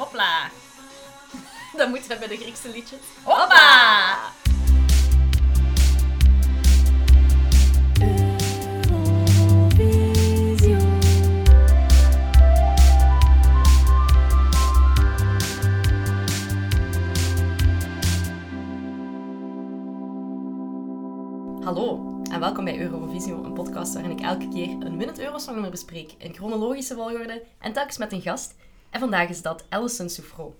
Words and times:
Hopla. 0.00 0.50
Dat 1.76 1.88
moeten 1.88 2.10
we 2.10 2.18
bij 2.18 2.28
de 2.28 2.36
Griekse 2.36 2.70
liedjes. 2.70 3.00
Hoppa! 3.22 4.16
Hallo 21.64 22.20
en 22.30 22.40
welkom 22.40 22.64
bij 22.64 22.78
Eurovisio, 22.78 23.44
een 23.44 23.52
podcast 23.52 23.94
waarin 23.94 24.10
ik 24.10 24.20
elke 24.20 24.48
keer 24.48 24.68
een 24.68 24.96
winnend 24.96 25.18
Eurosongnummer 25.18 25.70
bespreek 25.70 26.14
in 26.18 26.34
chronologische 26.34 26.94
volgorde 26.94 27.42
en 27.58 27.72
telkens 27.72 27.98
met 27.98 28.12
een 28.12 28.22
gast. 28.22 28.54
En 28.90 29.00
vandaag 29.00 29.28
is 29.28 29.42
dat 29.42 29.64
Alison 29.68 30.08
Soufro. 30.08 30.54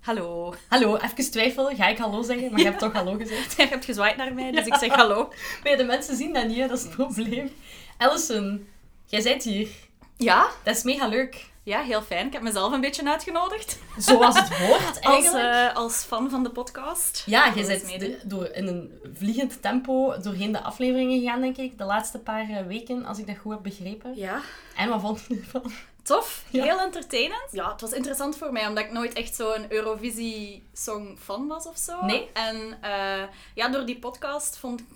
Hallo. 0.00 0.54
Hallo, 0.68 0.96
even 0.96 1.30
twijfel. 1.30 1.74
Ga 1.76 1.86
ik 1.88 1.98
hallo 1.98 2.22
zeggen? 2.22 2.50
Maar 2.50 2.58
je 2.60 2.66
hebt 2.66 2.78
toch 2.78 2.92
hallo 2.92 3.14
gezegd. 3.14 3.56
Je 3.56 3.66
hebt 3.66 3.84
gezwaaid 3.84 4.16
naar 4.16 4.34
mij, 4.34 4.50
dus 4.50 4.66
ik 4.66 4.74
zeg 4.74 4.92
hallo. 4.92 5.28
Maar 5.62 5.72
ja, 5.72 5.76
de 5.76 5.84
mensen 5.84 6.16
zien 6.16 6.32
dat 6.32 6.46
niet, 6.46 6.56
hè? 6.56 6.66
dat 6.68 6.78
is 6.78 6.84
het 6.84 6.94
probleem. 6.94 7.50
Alison, 7.98 8.68
jij 9.06 9.22
bent 9.22 9.42
hier. 9.42 9.68
Ja? 10.16 10.46
Dat 10.62 10.76
is 10.76 10.82
mega 10.82 11.06
leuk. 11.06 11.46
Ja, 11.62 11.82
heel 11.82 12.02
fijn. 12.02 12.26
Ik 12.26 12.32
heb 12.32 12.42
mezelf 12.42 12.72
een 12.72 12.80
beetje 12.80 13.10
uitgenodigd. 13.10 13.78
Zoals 13.98 14.38
het 14.38 14.48
hoort, 14.48 14.86
Als, 14.86 14.98
eigenlijk. 14.98 15.44
eh, 15.70 15.76
als 15.76 15.94
fan 15.96 16.30
van 16.30 16.42
de 16.42 16.50
podcast. 16.50 17.22
Ja, 17.26 17.54
eens 17.54 17.66
bent 17.66 18.30
door, 18.30 18.46
in 18.46 18.66
een 18.66 19.00
vliegend 19.14 19.62
tempo 19.62 20.20
doorheen 20.20 20.52
de 20.52 20.62
afleveringen 20.62 21.20
gegaan, 21.20 21.40
denk 21.40 21.56
ik. 21.56 21.78
De 21.78 21.84
laatste 21.84 22.18
paar 22.18 22.48
eh, 22.48 22.66
weken, 22.66 23.04
als 23.04 23.18
ik 23.18 23.26
dat 23.26 23.36
goed 23.36 23.52
heb 23.52 23.62
begrepen. 23.62 24.16
Ja. 24.16 24.40
En 24.76 24.88
wat 24.88 25.00
vond 25.00 25.20
je 25.28 25.36
ervan? 25.36 25.72
Tof. 26.06 26.44
Ja. 26.50 26.62
Heel 26.64 26.80
entertainend. 26.80 27.48
Ja, 27.50 27.72
het 27.72 27.80
was 27.80 27.92
interessant 27.92 28.36
voor 28.36 28.52
mij, 28.52 28.66
omdat 28.66 28.84
ik 28.84 28.92
nooit 28.92 29.12
echt 29.12 29.34
zo'n 29.34 29.72
Eurovisie-song-fan 29.72 31.46
was 31.46 31.66
of 31.66 31.76
zo. 31.76 32.04
Nee? 32.04 32.30
En 32.32 32.78
eh, 32.82 33.22
ja, 33.54 33.68
door 33.68 33.86
die 33.86 33.98
podcast 33.98 34.56
vond 34.56 34.80
ik... 34.80 34.86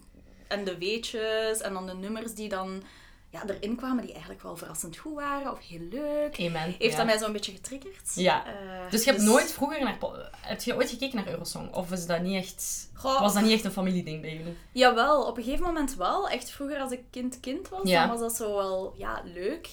En 0.49 0.65
de 0.65 0.79
weetjes 0.79 1.61
en 1.61 1.73
dan 1.73 1.87
de 1.87 1.95
nummers 1.95 2.35
die 2.35 2.49
dan 2.49 2.83
ja, 3.31 3.43
erin 3.47 3.77
kwamen, 3.77 4.03
die 4.03 4.13
eigenlijk 4.13 4.43
wel 4.43 4.57
verrassend 4.57 4.97
goed 4.97 5.15
waren 5.15 5.53
of 5.53 5.59
heel 5.69 5.81
leuk. 5.91 6.39
Amen. 6.39 6.63
Heeft 6.79 6.91
ja. 6.91 6.97
dat 6.97 7.07
mij 7.07 7.19
zo'n 7.19 7.33
beetje 7.33 7.53
getriggerd. 7.53 8.15
Ja. 8.15 8.47
Eh, 8.47 8.91
Dus 8.91 9.05
je 9.05 9.11
hebt 9.11 9.23
nooit 9.23 9.53
vroeger 9.53 9.81
naar... 9.85 9.99
Heb 10.37 10.63
je 10.63 10.77
ooit 10.77 10.91
gekeken 10.91 11.17
naar 11.17 11.29
Eurosong? 11.29 11.75
Of 11.75 11.91
is 11.93 12.07
dat 12.07 12.21
niet 12.21 12.37
echt... 12.45 12.89
Goh, 12.95 13.21
Was 13.21 13.35
dat 13.35 13.43
niet 13.43 13.53
echt 13.53 13.65
een 13.65 13.73
familieding 13.73 14.21
bij 14.21 14.33
jullie? 14.37 14.57
Jawel, 14.73 15.27
op 15.27 15.37
een 15.37 15.43
gegeven 15.43 15.65
moment 15.67 15.95
wel. 15.95 16.29
Echt 16.29 16.51
vroeger 16.51 16.81
als 16.81 16.93
ik 16.93 17.03
kind-kind 17.11 17.69
was, 17.69 17.89
Ja. 17.89 18.01
dan 18.01 18.11
was 18.11 18.21
dat 18.21 18.37
zo 18.37 18.57
wel 18.57 18.95
ja, 18.97 19.23
leuk. 19.25 19.69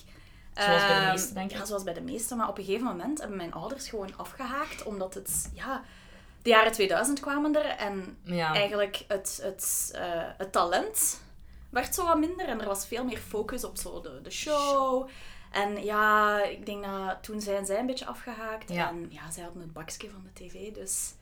Zoals 0.64 0.86
bij 0.86 0.94
de 0.96 1.02
Ehm, 1.02 1.10
meesten, 1.12 1.34
denk 1.34 1.52
ik. 1.52 1.58
Ja, 1.58 1.66
zoals 1.66 1.84
bij 1.84 1.94
de 1.94 2.02
meesten. 2.02 2.38
Maar 2.38 2.48
op 2.50 2.58
een 2.58 2.64
gegeven 2.64 2.86
moment 2.86 3.20
hebben 3.20 3.38
mijn 3.38 3.54
ouders 3.54 3.90
gewoon 3.90 4.18
afgehaakt, 4.18 4.84
omdat 4.84 5.14
het, 5.14 5.50
ja, 5.54 5.84
de 6.42 6.50
jaren 6.50 6.72
2000 6.72 7.20
kwamen 7.20 7.56
er 7.56 7.66
en 7.66 8.18
Ja. 8.24 8.54
eigenlijk 8.54 9.04
het, 9.08 9.40
het, 9.42 9.92
eh, 9.96 10.02
het 10.38 10.52
talent 10.52 11.22
werd 11.70 11.96
zo 11.96 12.06
wat 12.06 12.18
minder 12.20 12.46
en 12.48 12.60
er 12.62 12.68
was 12.68 12.88
veel 12.88 13.04
meer 13.04 13.18
focus 13.18 13.64
op 13.64 13.78
zo 13.78 14.02
de, 14.02 14.20
de 14.24 14.32
show. 14.32 15.08
En 15.52 15.84
ja, 15.84 16.44
ik 16.44 16.66
denk 16.66 16.84
dat 16.84 17.18
toen 17.24 17.42
zijn 17.42 17.66
zij 17.66 17.80
een 17.80 17.86
beetje 17.86 18.06
afgehaakt 18.06 18.70
Ja. 18.72 18.90
en 18.90 19.08
ja, 19.10 19.32
zij 19.32 19.44
hadden 19.44 19.62
het 19.62 19.74
bakje 19.74 20.10
van 20.10 20.24
de 20.34 20.34
tv, 20.46 20.74
dus 20.74 21.14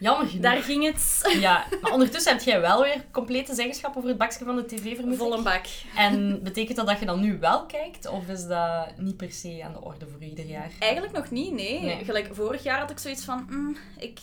Jammer 0.00 0.26
genoeg. 0.26 0.42
daar 0.42 0.62
ging 0.62 0.84
het 0.84 1.34
Ja, 1.40 1.64
maar 1.80 1.92
ondertussen 1.92 2.32
heb 2.32 2.42
jij 2.42 2.60
wel 2.60 2.82
weer 2.82 3.04
complete 3.10 3.54
zeggenschap 3.54 3.96
over 3.96 4.08
het 4.08 4.18
bakje 4.18 4.44
van 4.44 4.56
de 4.56 4.66
tv, 4.66 4.96
vermoed 4.96 5.16
vol 5.16 5.36
een 5.36 5.42
bak. 5.42 5.64
En 5.96 6.42
betekent 6.42 6.76
dat 6.76 6.86
dat 6.86 6.98
je 6.98 7.06
dan 7.06 7.20
nu 7.20 7.38
wel 7.38 7.66
kijkt? 7.66 8.08
Of 8.08 8.28
is 8.28 8.46
dat 8.46 8.96
niet 8.96 9.16
per 9.16 9.32
se 9.32 9.60
aan 9.64 9.72
de 9.72 9.80
orde 9.80 10.06
voor 10.08 10.22
ieder 10.22 10.44
jaar? 10.44 10.70
Eigenlijk 10.78 11.12
nog 11.12 11.30
niet, 11.30 11.52
nee. 11.52 11.80
Nee. 11.80 12.04
Gelijk 12.04 12.28
vorig 12.32 12.62
jaar 12.62 12.78
had 12.78 12.90
ik 12.90 12.98
zoiets 12.98 13.24
van, 13.24 13.46
mm, 13.50 13.76
ik 13.98 14.18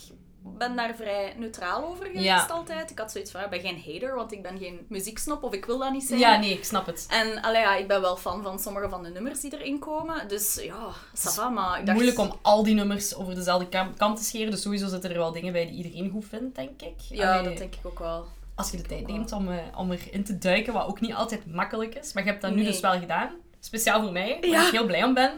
ben 0.58 0.76
daar 0.76 0.94
vrij 0.96 1.34
neutraal 1.38 1.84
over 1.88 2.06
geweest 2.06 2.24
Ja. 2.24 2.46
altijd. 2.46 2.90
Ik 2.90 2.98
had 2.98 3.12
zoiets 3.12 3.30
van, 3.30 3.40
ik 3.42 3.50
ben 3.50 3.60
geen 3.60 3.82
hater, 3.86 4.14
want 4.14 4.32
ik 4.32 4.42
ben 4.42 4.58
geen 4.58 4.86
muzieksnop 4.88 5.42
of 5.42 5.52
ik 5.52 5.64
wil 5.64 5.78
dat 5.78 5.90
niet 5.92 6.04
zijn. 6.04 6.18
Ja, 6.20 6.38
nee, 6.38 6.52
ik 6.52 6.64
snap 6.64 6.86
het. 6.86 7.06
En 7.10 7.42
allee, 7.42 7.60
ja, 7.60 7.74
ik 7.76 7.88
ben 7.88 8.00
wel 8.00 8.16
fan 8.16 8.42
van 8.42 8.58
sommige 8.58 8.88
van 8.88 9.02
de 9.02 9.08
nummers 9.08 9.40
die 9.40 9.58
erin 9.58 9.78
komen. 9.78 10.28
Dus 10.28 10.58
ja, 10.62 10.88
ça 11.14 11.30
va, 11.34 11.48
maar 11.48 11.78
ik 11.78 11.86
dacht... 11.86 11.96
Moeilijk 11.98 12.18
om 12.18 12.32
al 12.42 12.62
die 12.62 12.74
nummers 12.74 13.14
over 13.14 13.34
dezelfde 13.34 13.68
kam 13.96 14.14
te 14.14 14.24
scheren. 14.24 14.50
Dus 14.50 14.62
sowieso 14.62 14.88
zitten 14.88 15.10
er 15.10 15.16
wel 15.18 15.32
dingen 15.32 15.52
bij 15.52 15.66
die 15.66 15.74
iedereen 15.84 16.10
goed 16.10 16.24
vindt, 16.28 16.56
denk 16.56 16.82
ik. 16.82 16.94
Ja, 17.08 17.32
Allee, 17.32 17.48
dat 17.48 17.58
denk 17.58 17.74
ik 17.74 17.80
ook 17.86 17.98
wel. 17.98 18.26
Als 18.54 18.70
je 18.70 18.76
de 18.76 18.82
tijd 18.82 19.06
neemt 19.06 19.32
om, 19.32 19.48
eh, 19.50 19.58
om 19.76 19.92
erin 19.92 20.24
te 20.24 20.38
duiken, 20.38 20.72
wat 20.72 20.86
ook 20.86 21.00
niet 21.00 21.14
altijd 21.14 21.46
makkelijk 21.54 21.94
is. 21.94 22.12
Maar 22.12 22.22
je 22.24 22.28
hebt 22.30 22.42
dat 22.42 22.50
nu 22.50 22.56
Nee. 22.56 22.66
dus 22.66 22.80
wel 22.80 22.98
gedaan. 22.98 23.30
Speciaal 23.60 24.02
voor 24.02 24.12
mij, 24.12 24.38
waar 24.40 24.50
Ja. 24.50 24.66
ik 24.66 24.72
heel 24.72 24.86
blij 24.86 25.04
om 25.04 25.14
ben. 25.14 25.30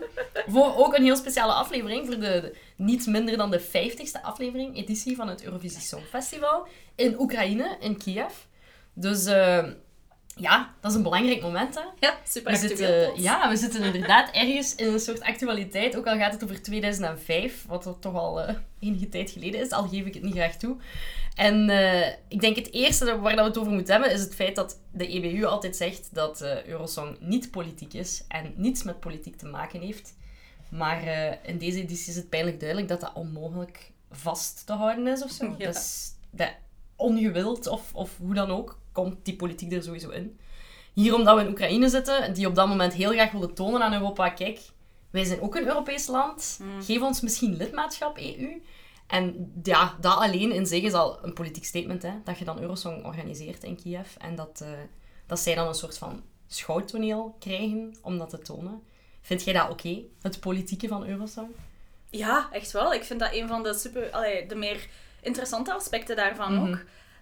Voor 0.46 0.76
ook 0.76 0.96
een 0.96 1.02
heel 1.04 1.16
speciale 1.16 1.52
aflevering, 1.52 2.06
voor 2.06 2.14
de, 2.14 2.20
de 2.20 2.56
niet 2.76 3.06
minder 3.06 3.36
dan 3.36 3.50
de 3.50 3.60
50ste 3.60 4.22
aflevering, 4.22 4.76
editie 4.76 5.16
van 5.16 5.28
het 5.28 5.44
Eurovisie 5.44 5.80
Songfestival 5.80 6.66
in 6.96 7.20
Oekraïne, 7.20 7.76
in 7.80 7.98
Kiev. 7.98 8.32
Dus 8.94 9.24
eh, 9.26 9.66
ja, 10.40 10.74
dat 10.80 10.90
is 10.90 10.96
een 10.96 11.02
belangrijk 11.02 11.42
moment, 11.42 11.74
hè. 11.74 11.80
Ja, 11.98 12.18
super 12.24 12.52
We 12.52 12.58
actueel 12.58 12.76
zitten, 12.76 13.22
ja, 13.22 13.48
we 13.48 13.56
zitten 13.56 13.82
inderdaad 13.82 14.30
ergens 14.42 14.74
in 14.74 14.92
een 14.92 15.00
soort 15.00 15.20
actualiteit, 15.20 15.96
ook 15.96 16.06
al 16.06 16.16
gaat 16.16 16.32
het 16.32 16.44
over 16.44 16.62
2005, 16.62 17.64
wat 17.66 17.86
er 17.86 17.98
toch 17.98 18.14
al 18.14 18.40
eh, 18.40 18.54
enige 18.78 19.08
tijd 19.08 19.30
geleden 19.30 19.60
is, 19.60 19.70
al 19.70 19.88
geef 19.88 20.04
ik 20.04 20.14
het 20.14 20.22
niet 20.22 20.34
graag 20.34 20.56
toe. 20.56 20.76
En 21.34 21.70
eh, 21.70 22.08
ik 22.28 22.40
denk 22.40 22.56
het 22.56 22.72
eerste 22.72 23.20
waar 23.20 23.36
dat 23.36 23.44
we 23.44 23.50
het 23.50 23.58
over 23.58 23.72
moeten 23.72 23.92
hebben, 23.92 24.12
is 24.12 24.20
het 24.20 24.34
feit 24.34 24.54
dat 24.54 24.80
de 24.92 25.06
EBU 25.06 25.44
altijd 25.44 25.76
zegt 25.76 26.08
dat 26.12 26.40
eh, 26.40 26.64
Eurosong 26.64 27.16
niet 27.20 27.50
politiek 27.50 27.94
is 27.94 28.24
en 28.28 28.52
niets 28.56 28.82
met 28.82 29.00
politiek 29.00 29.36
te 29.36 29.46
maken 29.46 29.80
heeft. 29.80 30.14
Maar 30.70 31.02
in 31.42 31.58
deze 31.58 31.82
editie 31.82 32.10
is 32.10 32.16
het 32.16 32.28
pijnlijk 32.28 32.60
duidelijk 32.60 32.88
dat 32.88 33.00
dat 33.00 33.12
onmogelijk 33.14 33.90
vast 34.10 34.66
te 34.66 34.72
houden 34.72 35.06
is 35.06 35.22
of 35.22 35.30
zo. 35.30 35.54
Ja. 35.58 35.66
Dus 35.66 36.10
dat 36.30 36.50
ongewild 36.96 37.66
of, 37.66 37.94
of 37.94 38.16
hoe 38.18 38.34
dan 38.34 38.50
ook, 38.50 38.79
komt 38.92 39.24
die 39.24 39.36
politiek 39.36 39.72
er 39.72 39.82
sowieso 39.82 40.08
in. 40.10 40.38
Hier 40.94 41.14
omdat 41.14 41.36
we 41.36 41.42
in 41.42 41.48
Oekraïne 41.50 41.88
zitten, 41.88 42.34
die 42.34 42.46
op 42.46 42.54
dat 42.54 42.68
moment 42.68 42.92
heel 42.92 43.10
graag 43.10 43.32
willen 43.32 43.54
tonen 43.54 43.82
aan 43.82 43.92
Europa, 43.92 44.28
kijk, 44.30 44.60
wij 45.10 45.24
zijn 45.24 45.40
ook 45.40 45.54
een 45.56 45.66
Europees 45.66 46.06
land, 46.06 46.58
Mm. 46.62 46.82
geef 46.82 47.00
ons 47.02 47.20
misschien 47.20 47.56
lidmaatschap 47.56 48.16
EU. 48.18 48.62
En 49.06 49.52
ja, 49.62 49.96
dat 50.00 50.16
alleen 50.16 50.52
in 50.52 50.66
zich 50.66 50.82
is 50.82 50.92
al 50.92 51.18
een 51.24 51.32
politiek 51.32 51.64
statement, 51.64 52.02
hè, 52.02 52.12
dat 52.24 52.38
je 52.38 52.44
dan 52.44 52.60
Eurosong 52.60 53.04
organiseert 53.04 53.64
in 53.64 53.76
Kiev. 53.76 54.16
En 54.18 54.34
dat, 54.36 54.60
eh, 54.62 54.68
dat 55.26 55.38
zij 55.40 55.54
dan 55.54 55.66
een 55.68 55.74
soort 55.74 55.98
van 55.98 56.22
schouwtoneel 56.46 57.36
krijgen 57.38 57.94
om 58.02 58.18
dat 58.18 58.30
te 58.30 58.38
tonen. 58.38 58.82
Vind 59.20 59.42
jij 59.44 59.52
dat 59.52 59.70
oké, 59.70 59.98
het 60.22 60.40
politieke 60.40 60.88
van 60.88 61.06
Eurosong? 61.06 61.48
Ja, 62.10 62.48
echt 62.52 62.70
wel. 62.72 62.94
Ik 62.94 63.04
vind 63.04 63.20
dat 63.20 63.34
een 63.34 63.48
van 63.48 63.62
de, 63.62 63.74
super, 63.74 64.10
allee, 64.10 64.46
de 64.46 64.54
meer 64.54 64.88
interessante 65.22 65.72
aspecten 65.74 66.16
daarvan 66.16 66.54
Mhm. 66.54 66.68
ook. 66.68 66.78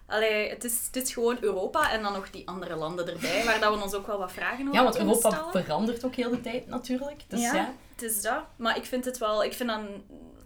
Allee, 0.09 0.49
het, 0.49 0.65
is, 0.65 0.87
het 0.93 0.97
is 0.97 1.13
gewoon 1.13 1.37
Europa 1.41 1.91
en 1.93 2.03
dan 2.03 2.13
nog 2.13 2.31
die 2.31 2.49
andere 2.49 2.77
landen 2.77 3.09
erbij, 3.09 3.45
waar 3.45 3.61
dat 3.61 3.75
we 3.75 3.83
ons 3.83 3.95
ook 3.95 4.07
wel 4.07 4.19
wat 4.19 4.33
vragen 4.33 4.61
over 4.63 4.75
Ja, 4.75 4.83
want 4.83 4.99
Europa 4.99 5.31
stellen. 5.31 5.65
verandert 5.65 6.05
ook 6.05 6.15
heel 6.15 6.31
de 6.31 6.41
tijd 6.41 6.67
natuurlijk. 6.67 7.23
Dus 7.29 7.41
ja. 7.41 7.55
ja, 7.55 7.73
het 7.93 8.03
is 8.03 8.23
dat. 8.23 8.43
Maar 8.57 8.77
ik 8.77 8.85
vind 8.85 9.05
het 9.05 9.19
wel... 9.19 9.45
Ik 9.45 9.53
vind 9.53 9.69
dan 9.69 9.87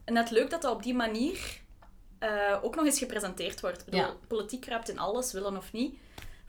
net 0.05 0.31
leuk 0.31 0.51
dat 0.51 0.63
dat 0.63 0.73
op 0.75 0.83
die 0.83 0.95
manier 0.95 1.61
eh, 2.19 2.59
ook 2.63 2.75
nog 2.77 2.85
eens 2.85 2.99
gepresenteerd 2.99 3.61
wordt. 3.61 3.79
Ik 3.79 3.85
bedoel, 3.85 4.01
Ja. 4.01 4.15
politiek 4.29 4.61
kruipt 4.61 4.89
in 4.89 4.99
alles, 4.99 5.33
willen 5.33 5.57
of 5.57 5.73
niet. 5.73 5.95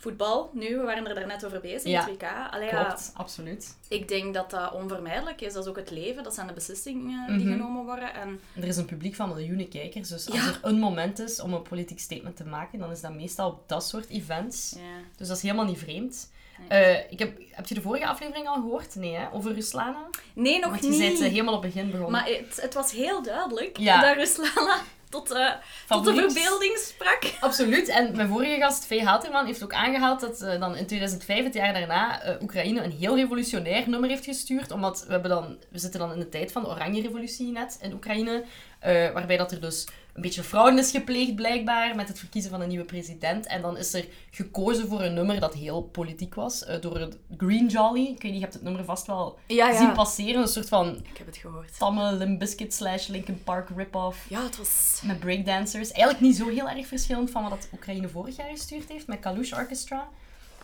Voetbal, 0.04 0.50
nu, 0.54 0.78
we 0.78 0.84
waren 0.84 1.08
er 1.08 1.16
daarnet 1.16 1.46
over 1.46 1.60
bezig, 1.60 1.90
Ja, 1.92 2.00
het 2.06 2.10
WK. 2.10 2.24
Allee, 2.52 2.68
ja, 2.68 2.84
Klopt, 2.84 3.12
absoluut. 3.16 3.78
ik 3.88 4.08
denk 4.08 4.34
dat 4.34 4.50
dat 4.50 4.74
onvermijdelijk 4.74 5.42
is. 5.42 5.54
Dat 5.54 5.64
is 5.64 5.70
ook 5.70 5.76
het 5.76 5.92
leven, 5.92 6.24
dat 6.24 6.34
zijn 6.34 6.48
de 6.48 6.54
beslissingen 6.54 7.38
die 7.38 7.46
Mhm. 7.46 7.54
genomen 7.58 7.84
worden. 7.86 8.14
En 8.14 8.40
Er 8.56 8.68
is 8.68 8.78
een 8.78 8.86
publiek 8.86 9.16
van 9.16 9.30
miljoenen 9.30 9.70
kijkers, 9.70 10.10
dus 10.10 10.30
als 10.30 10.40
er 10.48 10.60
een 10.62 10.80
moment 10.80 11.20
is 11.20 11.42
om 11.42 11.54
een 11.54 11.62
politiek 11.62 12.00
statement 12.00 12.36
te 12.36 12.46
maken, 12.46 12.80
dan 12.80 12.92
is 12.92 13.02
dat 13.02 13.14
meestal 13.14 13.50
op 13.50 13.64
dat 13.70 13.88
soort 13.88 14.10
events. 14.10 14.74
ja. 14.76 14.82
Dus 15.18 15.28
dat 15.28 15.38
is 15.38 15.44
helemaal 15.44 15.66
niet 15.66 15.78
vreemd. 15.80 16.32
Eh, 16.68 17.12
ik 17.12 17.20
heb, 17.20 17.38
heb 17.52 17.68
je 17.68 17.76
de 17.76 17.82
vorige 17.82 18.08
aflevering 18.08 18.48
al 18.48 18.54
gehoord? 18.54 18.96
Nee, 18.96 19.16
hè? 19.16 19.32
Over 19.34 19.54
Ruslana? 19.54 20.08
Nee, 20.34 20.60
nog 20.60 20.70
Want 20.70 20.84
je 20.84 20.90
niet. 20.90 21.00
bent 21.00 21.20
eh, 21.20 21.28
helemaal 21.30 21.54
op 21.56 21.64
het 21.64 21.74
begin 21.74 21.92
begonnen. 21.92 22.12
Maar 22.12 22.26
het, 22.28 22.62
het 22.62 22.74
was 22.74 22.92
heel 22.92 23.22
duidelijk 23.24 23.78
Ja. 23.78 24.02
dat 24.02 24.16
Ruslana 24.16 24.82
tot, 25.14 25.32
eh, 25.32 25.52
tot 25.88 26.06
de 26.06 26.14
verbeelding 26.14 26.78
sprak. 26.78 27.24
Absoluut. 27.40 27.88
En 27.88 28.16
mijn 28.16 28.28
vorige 28.28 28.60
gast, 28.60 28.86
Vee 28.86 29.04
Haterman, 29.04 29.46
heeft 29.46 29.64
ook 29.64 29.74
aangehaald 29.74 30.20
dat 30.20 30.42
eh, 30.42 30.60
dan 30.60 30.76
in 30.76 30.86
2005, 30.86 31.44
het 31.44 31.54
jaar 31.54 31.74
daarna, 31.74 32.22
eh, 32.22 32.42
Oekraïne 32.42 32.84
een 32.84 32.92
heel 32.92 33.16
revolutionair 33.16 33.90
nummer 33.90 34.10
heeft 34.10 34.26
gestuurd. 34.26 34.72
Omdat 34.72 35.04
we, 35.06 35.12
hebben 35.12 35.30
dan, 35.30 35.58
we 35.70 35.80
zitten 35.80 36.00
dan 36.00 36.12
in 36.12 36.20
de 36.20 36.30
tijd 36.30 36.52
van 36.52 36.64
de 36.64 36.70
Oranje 36.70 37.02
Revolutie 37.02 37.52
net 37.52 37.78
in 37.82 37.94
Oekraïne. 37.94 38.44
Eh, 38.84 39.12
waarbij 39.12 39.38
dat 39.38 39.52
er 39.52 39.62
dus 39.62 39.88
een 40.14 40.22
beetje 40.22 40.44
fraude 40.44 40.80
is 40.80 40.92
gepleegd, 40.92 41.36
blijkbaar, 41.36 41.96
met 41.96 42.08
het 42.08 42.20
verkiezen 42.20 42.52
van 42.52 42.62
een 42.62 42.68
nieuwe 42.68 42.86
president. 42.86 43.46
En 43.48 43.62
dan 43.62 43.78
is 43.78 43.94
er 43.94 44.06
gekozen 44.32 44.88
voor 44.88 45.02
een 45.02 45.14
nummer 45.14 45.40
dat 45.40 45.54
heel 45.54 45.82
politiek 45.84 46.36
was, 46.36 46.64
eh, 46.66 46.82
door 46.82 46.98
het 47.00 47.18
Green 47.38 47.68
Jolly. 47.68 48.02
Ik 48.02 48.22
weet 48.22 48.24
niet, 48.24 48.34
je 48.34 48.40
hebt 48.40 48.54
het 48.54 48.64
nummer 48.64 48.86
vast 48.86 49.08
wel 49.08 49.40
Ja, 49.48 49.78
zien 49.78 49.92
passeren. 49.94 50.42
Een 50.42 50.48
soort 50.48 50.70
van 50.70 51.02
Ik 51.12 51.18
heb 51.18 51.26
het 51.28 51.38
gehoord. 51.38 51.78
tamme 51.80 52.12
Limp 52.12 52.40
Bizkit 52.40 52.74
slash 52.74 53.08
Linkin 53.08 53.44
Park 53.44 53.70
rip-off. 53.76 54.26
Ja, 54.30 54.44
het 54.44 54.58
was... 54.58 55.00
Met 55.04 55.20
breakdancers. 55.20 55.92
Eigenlijk 55.92 56.24
niet 56.26 56.36
zo 56.38 56.48
heel 56.50 56.70
erg 56.70 56.88
verschillend 56.88 57.32
van 57.32 57.50
wat 57.50 57.68
Oekraïne 57.74 58.10
vorig 58.10 58.36
jaar 58.36 58.50
gestuurd 58.50 58.90
heeft 58.90 59.08
met 59.08 59.20
Kalush 59.20 59.52
Orchestra. 59.54 60.08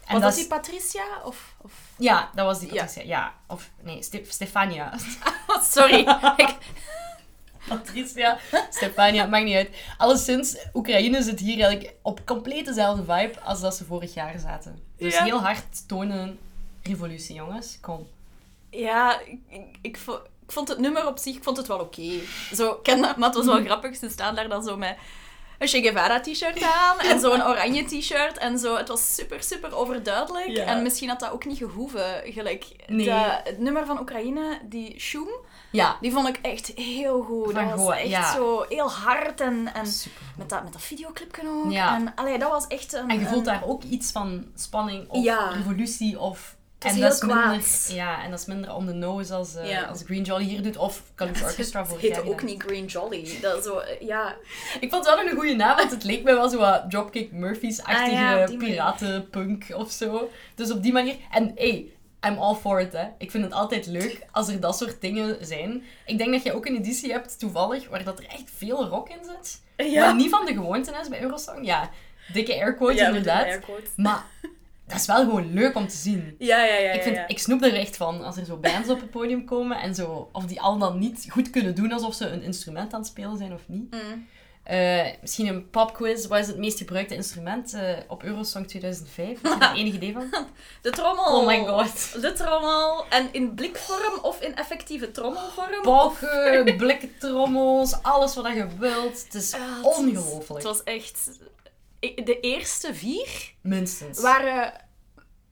En 0.05 0.13
was 0.13 0.21
dat 0.21 0.31
is- 0.31 0.37
die 0.37 0.47
Patricia? 0.47 1.03
Of... 1.25 1.55
of... 1.61 1.73
Ja, 1.97 2.29
dat 2.35 2.45
was 2.45 2.59
die 2.59 2.73
Ja. 2.73 2.83
Patricia. 2.83 3.07
Ja. 3.09 3.33
Of 3.47 3.69
nee, 3.83 4.03
Ste- 4.03 4.23
Stefania. 4.27 4.93
Sorry. 5.75 5.99
ik... 6.37 6.55
Patricia, 7.69 8.37
Stefania, 8.69 9.25
maakt 9.25 9.45
niet 9.45 9.55
uit. 9.55 9.69
Alleszins, 9.97 10.57
Oekraïne 10.73 11.23
zit 11.23 11.39
hier 11.39 11.61
eigenlijk 11.63 11.95
op 12.01 12.21
compleet 12.25 12.65
dezelfde 12.65 13.01
vibe 13.03 13.39
als 13.43 13.61
dat 13.61 13.75
ze 13.75 13.85
vorig 13.85 14.13
jaar 14.13 14.39
zaten. 14.39 14.79
Dus 14.97 15.13
Ja. 15.13 15.23
heel 15.23 15.39
hard 15.41 15.87
tonen 15.87 16.39
revolutie, 16.83 17.35
jongens. 17.35 17.77
Kom. 17.81 18.07
Ja, 18.69 19.19
ik, 19.19 19.39
ik, 19.49 19.77
ik, 19.81 19.97
vo- 19.97 20.21
ik 20.45 20.51
vond 20.51 20.67
het 20.67 20.77
nummer 20.79 21.07
op 21.07 21.17
zich 21.17 21.35
ik 21.35 21.43
vond 21.43 21.57
het 21.57 21.67
wel 21.67 21.79
oké. 21.79 22.11
Zo, 22.53 22.79
dat, 22.83 22.99
maar 23.17 23.27
het 23.29 23.35
was 23.35 23.45
wel 23.45 23.63
grappig. 23.69 23.95
Ze 23.95 24.09
staan 24.09 24.35
daar 24.35 24.49
dan 24.49 24.63
zo 24.63 24.77
met 24.77 24.97
een 25.59 25.67
Che 25.67 25.81
Guevara 25.81 26.19
t-shirt 26.19 26.61
aan 26.63 26.99
en 26.99 27.19
zo'n 27.25 27.43
oranje 27.47 27.83
t-shirt 27.85 28.37
en 28.37 28.59
zo. 28.59 28.75
Het 28.77 28.87
was 28.87 29.15
super, 29.15 29.43
super 29.43 29.75
overduidelijk. 29.75 30.47
Ja. 30.47 30.63
En 30.65 30.81
misschien 30.83 31.09
had 31.09 31.19
dat 31.19 31.31
ook 31.31 31.45
niet 31.45 31.57
gehoeven. 31.57 32.21
Gelijk, 32.23 32.65
Nee. 32.87 33.05
dat- 33.05 33.41
het 33.43 33.59
nummer 33.59 33.85
van 33.85 33.99
Oekraïne, 33.99 34.59
die 34.63 34.99
Shum, 34.99 35.27
Ja, 35.71 35.97
die 36.01 36.11
vond 36.11 36.27
ik 36.27 36.39
echt 36.41 36.67
heel 36.75 37.21
goed. 37.21 37.53
Van 37.53 37.67
dat 37.67 37.77
was 37.79 37.95
echt 37.95 38.07
ja. 38.07 38.33
zo 38.33 38.65
heel 38.69 38.91
hard 38.91 39.41
en, 39.41 39.73
en 39.73 39.85
met, 40.37 40.49
dat, 40.49 40.63
met 40.63 40.73
dat 40.73 40.81
videoclipje 40.81 41.47
ook. 41.49 41.71
Ja. 41.71 41.95
En 41.95 42.11
allee, 42.15 42.37
dat 42.39 42.49
was 42.51 42.67
echt 42.67 42.93
een... 42.93 43.09
En 43.09 43.19
je 43.19 43.25
voelt 43.25 43.37
een- 43.47 43.53
daar 43.53 43.63
ook 43.65 43.83
iets 43.83 44.11
van 44.11 44.45
spanning 44.55 45.09
of 45.09 45.23
Ja. 45.23 45.47
revolutie 45.49 46.19
of... 46.19 46.57
Het 46.79 46.87
is 46.87 46.91
en 46.91 46.97
heel 46.97 47.09
dat 47.09 47.13
is 47.13 47.27
minder, 47.27 47.43
kwaad. 47.43 47.89
Ja, 47.91 48.23
en 48.23 48.29
dat 48.29 48.39
is 48.39 48.45
minder 48.45 48.73
on 48.73 48.85
the 48.85 48.93
nose 48.93 49.33
als, 49.33 49.55
eh, 49.55 49.69
Ja. 49.69 49.83
als 49.83 50.01
Green 50.05 50.23
Jolly 50.23 50.43
hier 50.43 50.61
doet. 50.61 50.77
Of 50.77 51.01
Calypso 51.15 51.45
Orchestra 51.45 51.79
Het 51.79 51.89
vorig 51.89 52.03
heette 52.03 52.29
ook 52.29 52.43
niet 52.43 52.63
Green 52.63 52.85
Jolly. 52.85 53.37
Dat 53.41 53.63
zo, 53.63 53.81
ja, 53.99 54.35
Ik 54.79 54.89
vond 54.89 55.05
het 55.05 55.15
wel 55.15 55.25
een 55.25 55.35
goede 55.35 55.55
naam, 55.55 55.77
want 55.77 55.91
het 55.91 56.03
leek 56.03 56.23
mij 56.23 56.33
wel 56.33 56.49
zo 56.49 56.57
wat 56.57 56.89
Dropkick 56.89 57.31
Murphys-achtige 57.31 58.15
Ah 58.15 58.49
ja, 58.49 58.49
piratenpunk 58.57 59.65
of 59.75 59.91
zo. 59.91 60.29
Dus 60.55 60.71
op 60.71 60.83
die 60.83 60.91
manier... 60.91 61.15
En 61.31 61.51
hey, 61.55 61.91
I'm 62.27 62.37
all 62.37 62.55
for 62.55 62.81
it, 62.81 62.93
hè. 62.93 63.07
Ik 63.17 63.31
vind 63.31 63.43
het 63.43 63.53
altijd 63.53 63.85
leuk 63.85 64.25
als 64.31 64.47
er 64.47 64.59
dat 64.59 64.77
soort 64.77 65.01
dingen 65.01 65.45
zijn. 65.45 65.83
Ik 66.05 66.17
denk 66.17 66.31
dat 66.31 66.43
je 66.43 66.53
ook 66.53 66.65
een 66.65 66.75
editie 66.75 67.11
hebt, 67.11 67.39
toevallig, 67.39 67.89
waar 67.89 68.03
dat 68.03 68.19
er 68.19 68.25
echt 68.25 68.51
veel 68.57 68.87
rock 68.87 69.09
in 69.09 69.17
zit. 69.25 69.61
Maar 69.95 70.15
niet 70.15 70.29
van 70.29 70.45
de 70.45 70.53
gewoonte 70.53 70.97
is 71.01 71.09
bij 71.09 71.21
Eurosong. 71.21 71.65
Ja, 71.65 71.89
dikke 72.33 72.53
airquotes 72.53 73.01
inderdaad. 73.01 73.59
Maar 73.95 74.23
dat 74.89 74.99
is 74.99 75.05
wel 75.05 75.23
gewoon 75.23 75.53
leuk 75.53 75.75
om 75.75 75.87
te 75.87 75.97
zien. 75.97 76.35
Ja, 76.37 76.65
ja, 76.65 76.75
ja. 76.75 76.91
Ik, 76.91 77.01
vind, 77.01 77.15
ja. 77.15 77.27
ik 77.27 77.39
snoep 77.39 77.63
er 77.63 77.75
echt 77.75 77.97
van 77.97 78.23
als 78.23 78.37
er 78.37 78.45
zo 78.45 78.57
bands 78.57 78.89
op 78.89 78.99
het 78.99 79.09
podium 79.09 79.45
komen 79.45 79.81
en 79.81 79.95
zo, 79.95 80.29
of 80.31 80.45
die 80.45 80.61
al 80.61 80.77
dan 80.77 80.99
niet 80.99 81.25
goed 81.29 81.49
kunnen 81.49 81.75
doen 81.75 81.91
alsof 81.91 82.13
ze 82.13 82.27
een 82.27 82.43
instrument 82.43 82.93
aan 82.93 82.99
het 82.99 83.09
spelen 83.09 83.37
zijn 83.37 83.53
of 83.53 83.61
niet. 83.67 83.91
Mm. 83.91 84.27
Eh, 84.69 85.05
misschien 85.21 85.47
een 85.47 85.69
popquiz. 85.69 86.25
Wat 86.25 86.39
is 86.39 86.47
het 86.47 86.57
meest 86.57 86.77
gebruikte 86.77 87.15
instrument 87.15 87.73
eh, 87.73 87.97
op 88.07 88.23
Eurosong 88.23 88.67
2005? 88.67 89.41
Heb 89.41 89.53
je 89.53 89.59
daar 89.59 89.75
enig 89.79 89.93
idee 89.93 90.13
van? 90.13 90.29
De 90.81 90.89
trommel. 90.89 91.25
Oh 91.25 91.45
my 91.45 91.65
god. 91.65 92.21
De 92.21 92.33
trommel. 92.33 93.05
En 93.09 93.29
in 93.31 93.53
blikvorm 93.53 94.19
of 94.21 94.41
in 94.41 94.55
effectieve 94.55 95.11
trommelvorm. 95.11 95.81
Balken, 95.83 96.77
bliktrommels, 96.77 98.01
alles 98.01 98.35
wat 98.35 98.53
je 98.53 98.67
wilt. 98.77 99.23
Het 99.23 99.33
is 99.33 99.55
ongelooflijk. 99.81 100.47
Het 100.47 100.63
was 100.63 100.83
echt... 100.83 101.29
De 101.99 102.39
eerste 102.39 102.93
vier 102.93 103.53
Minstens. 103.61 104.21
waren 104.21 104.73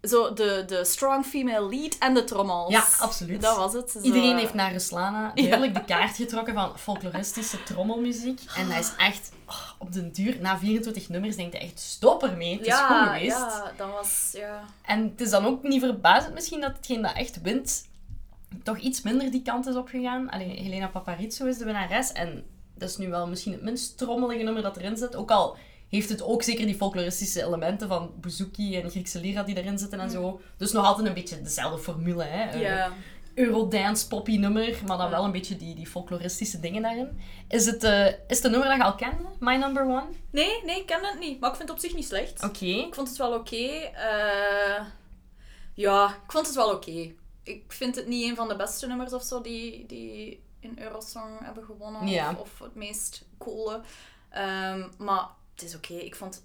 zo 0.01 0.33
de, 0.33 0.63
de 0.67 0.85
strong 0.85 1.25
female 1.25 1.69
lead 1.69 1.95
en 1.99 2.13
de 2.13 2.23
trommels. 2.23 2.71
Ja, 2.71 2.85
absoluut. 2.99 3.41
Dat 3.41 3.57
was 3.57 3.73
het. 3.73 3.91
Zo. 3.91 3.99
Iedereen 3.99 4.37
heeft 4.37 4.53
naar 4.53 4.71
Ruslana 4.71 5.31
duidelijk 5.35 5.73
de 5.73 5.85
kaart 5.85 6.15
getrokken 6.15 6.53
van 6.53 6.79
folkloristische 6.79 7.63
trommelmuziek. 7.63 8.41
En 8.55 8.69
dat 8.69 8.79
is 8.79 8.91
echt, 8.97 9.31
oh, 9.45 9.69
op 9.77 9.93
den 9.93 10.11
duur, 10.11 10.37
na 10.41 10.57
24 10.59 11.09
nummers, 11.09 11.35
denk 11.35 11.53
je 11.53 11.59
echt, 11.59 11.79
stop 11.79 12.23
ermee. 12.23 12.51
Het 12.51 12.61
is 12.61 12.67
ja, 12.67 12.87
goed 12.87 13.07
geweest. 13.07 13.37
Ja, 13.37 13.71
dat 13.77 13.89
was... 13.91 14.29
Ja. 14.33 14.63
En 14.81 15.03
het 15.03 15.21
is 15.21 15.29
dan 15.29 15.45
ook 15.45 15.63
niet 15.63 15.81
verbazend 15.81 16.33
misschien 16.33 16.61
dat 16.61 16.75
hetgeen 16.75 17.01
dat 17.01 17.13
echt 17.13 17.41
wint, 17.41 17.87
toch 18.63 18.77
iets 18.77 19.01
minder 19.01 19.31
die 19.31 19.41
kant 19.41 19.67
is 19.67 19.75
opgegaan. 19.75 20.29
Alleen 20.29 20.49
Helena 20.49 20.87
Paparizou 20.87 21.49
is 21.49 21.57
de 21.57 21.65
winnares. 21.65 22.11
En 22.11 22.45
dat 22.73 22.89
is 22.89 22.97
nu 22.97 23.09
wel 23.09 23.27
misschien 23.27 23.51
het 23.51 23.61
minst 23.61 23.97
trommelige 23.97 24.43
nummer 24.43 24.61
dat 24.61 24.77
erin 24.77 24.97
zit. 24.97 25.15
Ook 25.15 25.31
al 25.31 25.57
heeft 25.89 26.09
het 26.09 26.23
ook 26.23 26.43
zeker 26.43 26.65
die 26.65 26.75
folkloristische 26.75 27.43
elementen 27.43 27.87
van 27.87 28.13
bouzouki 28.21 28.77
en 28.77 28.89
Griekse 28.89 29.19
lira 29.19 29.43
die 29.43 29.57
erin 29.57 29.77
zitten 29.77 29.99
en 29.99 30.09
zo. 30.09 30.41
Dus 30.57 30.71
nog 30.71 30.85
altijd 30.85 31.07
een 31.07 31.13
beetje 31.13 31.41
dezelfde 31.41 31.79
formule, 31.79 32.23
hè. 32.23 32.59
Ja. 32.59 32.91
Eurodance 33.37 34.07
poppy 34.07 34.37
nummer, 34.37 34.79
maar 34.85 34.97
dan 34.97 35.09
wel 35.09 35.23
een 35.23 35.31
beetje 35.31 35.57
die, 35.57 35.75
die 35.75 35.87
folkloristische 35.87 36.59
dingen 36.59 36.81
daarin. 36.81 37.19
Is 37.47 37.65
het, 37.65 37.83
eh, 37.83 38.05
is 38.05 38.15
het 38.27 38.43
een 38.43 38.51
nummer 38.51 38.69
dat 38.69 38.77
je 38.77 38.83
al 38.83 38.95
kende? 38.95 39.23
My 39.39 39.55
Number 39.55 39.83
One? 39.83 40.05
Nee, 40.29 40.63
nee, 40.63 40.79
ik 40.79 40.85
ken 40.85 41.05
het 41.05 41.19
niet. 41.19 41.39
Maar 41.39 41.49
ik 41.49 41.55
vind 41.55 41.69
het 41.69 41.77
op 41.77 41.83
zich 41.83 41.95
niet 41.95 42.05
slecht. 42.05 42.43
Oké. 42.43 42.65
Ik 42.65 42.95
vond 42.95 43.07
het 43.07 43.17
wel 43.17 43.33
oké. 43.33 43.55
Eh, 43.55 44.85
ja, 45.73 46.07
ik 46.09 46.31
vond 46.31 46.45
het 46.45 46.55
wel 46.55 46.71
oké. 46.71 47.13
Ik 47.43 47.63
vind 47.67 47.95
het 47.95 48.07
niet 48.07 48.29
een 48.29 48.35
van 48.35 48.47
de 48.47 48.55
beste 48.55 48.87
nummers 48.87 49.13
of 49.13 49.23
zo 49.23 49.41
die, 49.41 49.85
die 49.85 50.43
in 50.59 50.77
Eurosong 50.79 51.39
hebben 51.43 51.63
gewonnen. 51.63 52.07
Ja. 52.07 52.31
Of, 52.31 52.39
of 52.39 52.59
het 52.59 52.75
meest 52.75 53.25
coole. 53.37 53.81
Ehm, 54.29 54.87
maar 54.97 55.27
het 55.61 55.69
is 55.69 55.75
oké. 55.75 55.93
Ik 55.93 56.15
vond, 56.15 56.43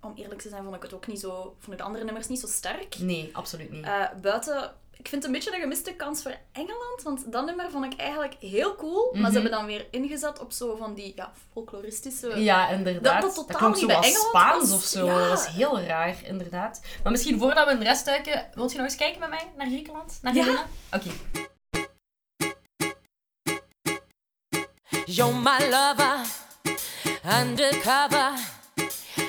om 0.00 0.12
eerlijk 0.16 0.40
te 0.40 0.48
zijn, 0.48 0.62
vond 0.62 0.76
ik 0.76 0.82
het 0.82 0.92
ook 0.94 1.06
niet 1.06 1.20
zo... 1.20 1.56
Vond 1.58 1.72
ik 1.72 1.78
de 1.78 1.82
andere 1.84 2.04
nummers 2.04 2.26
niet 2.26 2.40
zo 2.40 2.46
sterk. 2.46 2.98
Nee, 2.98 3.30
absoluut 3.32 3.70
niet. 3.70 3.84
Eh, 3.84 4.04
buiten... 4.22 4.74
Ik 4.96 5.08
vind 5.08 5.22
het 5.22 5.24
een 5.32 5.38
beetje 5.38 5.54
een 5.54 5.60
gemiste 5.60 5.92
kans 5.94 6.22
voor 6.22 6.36
Engeland, 6.52 7.02
want 7.02 7.32
dat 7.32 7.44
nummer 7.46 7.70
vond 7.70 7.92
ik 7.92 8.00
eigenlijk 8.00 8.34
heel 8.40 8.76
cool. 8.76 9.08
Maar 9.12 9.20
Mhm. 9.20 9.26
ze 9.26 9.32
hebben 9.32 9.50
dan 9.58 9.66
weer 9.66 9.86
ingezet 9.90 10.38
op 10.38 10.52
zo 10.52 10.76
van 10.76 10.94
die 10.94 11.12
ja, 11.16 11.32
folkloristische... 11.52 12.40
Ja, 12.40 12.68
inderdaad. 12.68 13.22
dat 13.22 13.34
totaal 13.34 13.56
klonk 13.56 13.72
niet 13.72 13.80
zo 13.80 13.86
bij 13.86 13.96
Engeland 13.96 14.26
Spaans 14.28 14.60
was. 14.70 14.72
of 14.78 14.82
zo. 14.84 15.06
Ja. 15.06 15.18
Dat 15.18 15.28
was 15.28 15.48
heel 15.48 15.80
raar, 15.80 16.16
inderdaad. 16.24 16.80
Maar 17.02 17.12
misschien 17.12 17.38
voordat 17.38 17.66
we 17.66 17.72
in 17.72 17.78
de 17.78 17.84
rest 17.84 18.04
duiken, 18.04 18.46
wilt 18.54 18.70
je 18.72 18.76
nog 18.76 18.86
eens 18.86 18.96
kijken 18.96 19.20
met 19.20 19.28
mij 19.28 19.52
naar 19.56 19.66
Griekenland? 19.66 20.18
Naar 20.22 20.34
Ja. 20.34 20.66
Oké. 20.92 21.10
You're 25.06 25.34
my 25.34 25.68
lover, 25.70 26.18
undercover. 27.24 28.36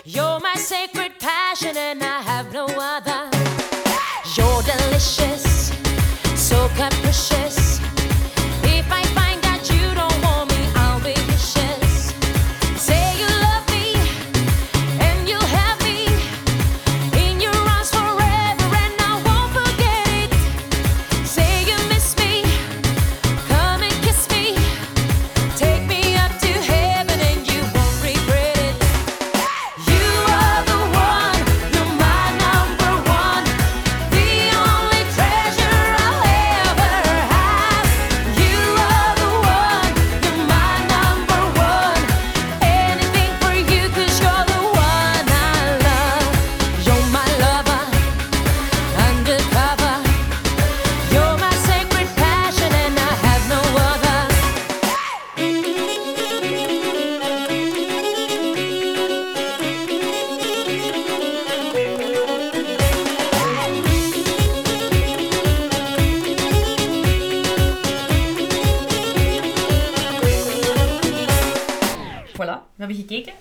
You're 0.05 0.39
my 0.39 0.55
sacred 0.55 1.19
passion, 1.19 1.75
and 1.77 2.01
I 2.03 2.21
have 2.21 2.51
no 2.53 2.65
other. 2.65 3.29
You're 4.35 4.61
delicious, 4.63 5.71
so 6.35 6.69
capricious. 6.75 7.70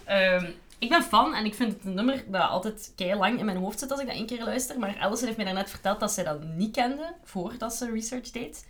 Ehm, 0.05 0.51
ik 0.79 0.89
ben 0.89 1.03
fan 1.03 1.35
en 1.35 1.45
ik 1.45 1.55
vind 1.55 1.73
het 1.73 1.85
een 1.85 1.95
nummer 1.95 2.25
dat 2.27 2.49
altijd 2.49 2.93
kei 2.97 3.15
lang 3.15 3.39
in 3.39 3.45
mijn 3.45 3.57
hoofd 3.57 3.79
zit 3.79 3.91
als 3.91 4.01
ik 4.01 4.07
dat 4.07 4.17
één 4.17 4.27
keer 4.27 4.45
luister. 4.45 4.79
Maar 4.79 4.99
Alison 4.99 5.25
heeft 5.25 5.37
mij 5.37 5.47
daarnet 5.47 5.71
verteld 5.71 6.01
dat 6.01 6.13
zij 6.13 6.25
dat 6.25 6.45
niet 6.45 6.73
kende 6.73 7.15
voordat 7.25 7.75
ze 7.75 7.91
research 7.91 8.31
deed. 8.31 8.67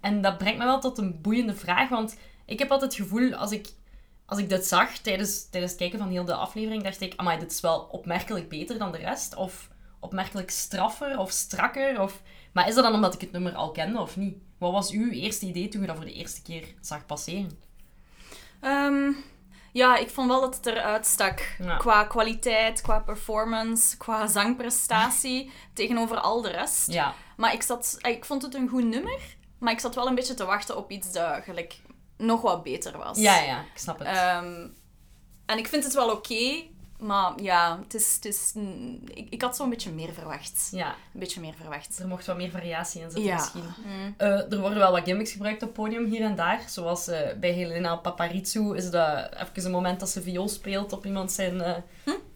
En 0.00 0.22
dat 0.22 0.38
brengt 0.38 0.58
me 0.58 0.64
wel 0.64 0.80
tot 0.80 0.98
een 0.98 1.20
boeiende 1.20 1.54
vraag, 1.54 1.88
want 1.88 2.16
ik 2.46 2.58
heb 2.58 2.70
altijd 2.70 2.92
het 2.96 3.00
gevoel 3.00 3.34
als 3.34 3.50
ik, 3.50 3.68
als 4.26 4.38
ik 4.38 4.48
dit 4.48 4.66
zag 4.66 4.98
tijdens, 4.98 5.48
tijdens 5.48 5.72
het 5.72 5.80
kijken 5.80 5.98
van 5.98 6.08
heel 6.08 6.24
de 6.24 6.34
aflevering, 6.34 6.82
dacht 6.82 7.00
ik, 7.00 7.12
amai, 7.16 7.38
dit 7.38 7.50
is 7.50 7.60
wel 7.60 7.80
opmerkelijk 7.80 8.48
beter 8.48 8.78
dan 8.78 8.92
de 8.92 8.98
rest. 8.98 9.34
Of 9.34 9.70
opmerkelijk 10.00 10.50
straffer 10.50 11.18
of 11.18 11.30
strakker. 11.30 12.00
Of... 12.00 12.22
Maar 12.52 12.68
is 12.68 12.74
dat 12.74 12.84
dan 12.84 12.94
omdat 12.94 13.14
ik 13.14 13.20
het 13.20 13.32
nummer 13.32 13.54
al 13.54 13.70
kende 13.70 14.00
of 14.00 14.16
niet? 14.16 14.36
Wat 14.58 14.72
was 14.72 14.90
uw 14.90 15.10
eerste 15.10 15.46
idee 15.46 15.68
toen 15.68 15.80
je 15.80 15.86
dat 15.86 15.96
voor 15.96 16.04
de 16.04 16.12
eerste 16.12 16.42
keer 16.42 16.64
zag 16.80 17.06
passeren? 17.06 17.58
Ehm, 18.60 19.12
ja, 19.72 19.96
ik 19.96 20.10
vond 20.10 20.28
wel 20.28 20.40
dat 20.40 20.54
het 20.56 20.66
eruit 20.66 21.06
stak. 21.06 21.56
Ja. 21.58 21.76
Qua 21.76 22.04
kwaliteit, 22.04 22.80
qua 22.80 23.00
performance, 23.00 23.96
qua 23.96 24.26
zangprestatie, 24.26 25.52
tegenover 25.74 26.16
al 26.16 26.42
de 26.42 26.50
rest. 26.50 26.92
Ja, 26.92 27.14
Maar 27.36 27.52
ik, 27.52 27.62
zat, 27.62 27.98
ik 28.00 28.24
vond 28.24 28.42
het 28.42 28.54
een 28.54 28.68
goed 28.68 28.84
nummer, 28.84 29.20
maar 29.58 29.72
ik 29.72 29.80
zat 29.80 29.94
wel 29.94 30.06
een 30.06 30.14
beetje 30.14 30.34
te 30.34 30.44
wachten 30.44 30.76
op 30.76 30.90
iets 30.90 31.12
dat 31.12 31.42
gelijk 31.44 31.80
nog 32.16 32.40
wat 32.40 32.62
beter 32.62 32.98
was. 32.98 33.18
Ja, 33.18 33.38
ja, 33.38 33.60
ik 33.60 33.78
snap 33.78 33.98
het. 33.98 34.08
Ehm, 34.08 34.68
en 35.46 35.58
ik 35.58 35.68
vind 35.68 35.84
het 35.84 35.94
wel 35.94 36.10
oké, 36.10 36.62
maar 37.02 37.32
ja, 37.42 37.78
het 37.82 37.94
is, 37.94 38.14
het 38.14 38.24
is, 38.24 38.52
ik, 39.14 39.26
ik 39.30 39.42
had 39.42 39.56
zo'n 39.56 39.70
beetje 39.70 39.90
meer 39.90 40.12
verwacht. 40.12 40.68
ja, 40.70 40.88
Een 41.14 41.20
beetje 41.20 41.40
meer 41.40 41.54
verwacht. 41.60 41.98
er 41.98 42.06
mocht 42.08 42.26
wat 42.26 42.36
meer 42.36 42.50
variatie 42.50 43.00
in 43.00 43.10
zitten 43.10 43.24
Ja. 43.30 43.34
misschien. 43.34 43.64
Mm. 43.84 44.14
Eh, 44.16 44.52
er 44.52 44.60
worden 44.60 44.78
wel 44.78 44.92
wat 44.92 45.04
gimmicks 45.04 45.32
gebruikt 45.32 45.62
op 45.62 45.72
podium 45.72 46.04
hier 46.04 46.22
en 46.22 46.34
daar. 46.34 46.60
Zoals 46.68 47.08
eh, 47.08 47.20
bij 47.40 47.50
Helena 47.50 47.96
Paparizou 47.96 48.76
is 48.76 48.90
dat 48.90 49.28
even 49.34 49.64
een 49.64 49.70
moment 49.70 50.00
dat 50.00 50.08
ze 50.08 50.22
viool 50.22 50.48
speelt 50.48 50.92
op 50.92 51.06
iemand 51.06 51.32
zijn, 51.32 51.60
eh, 51.60 51.74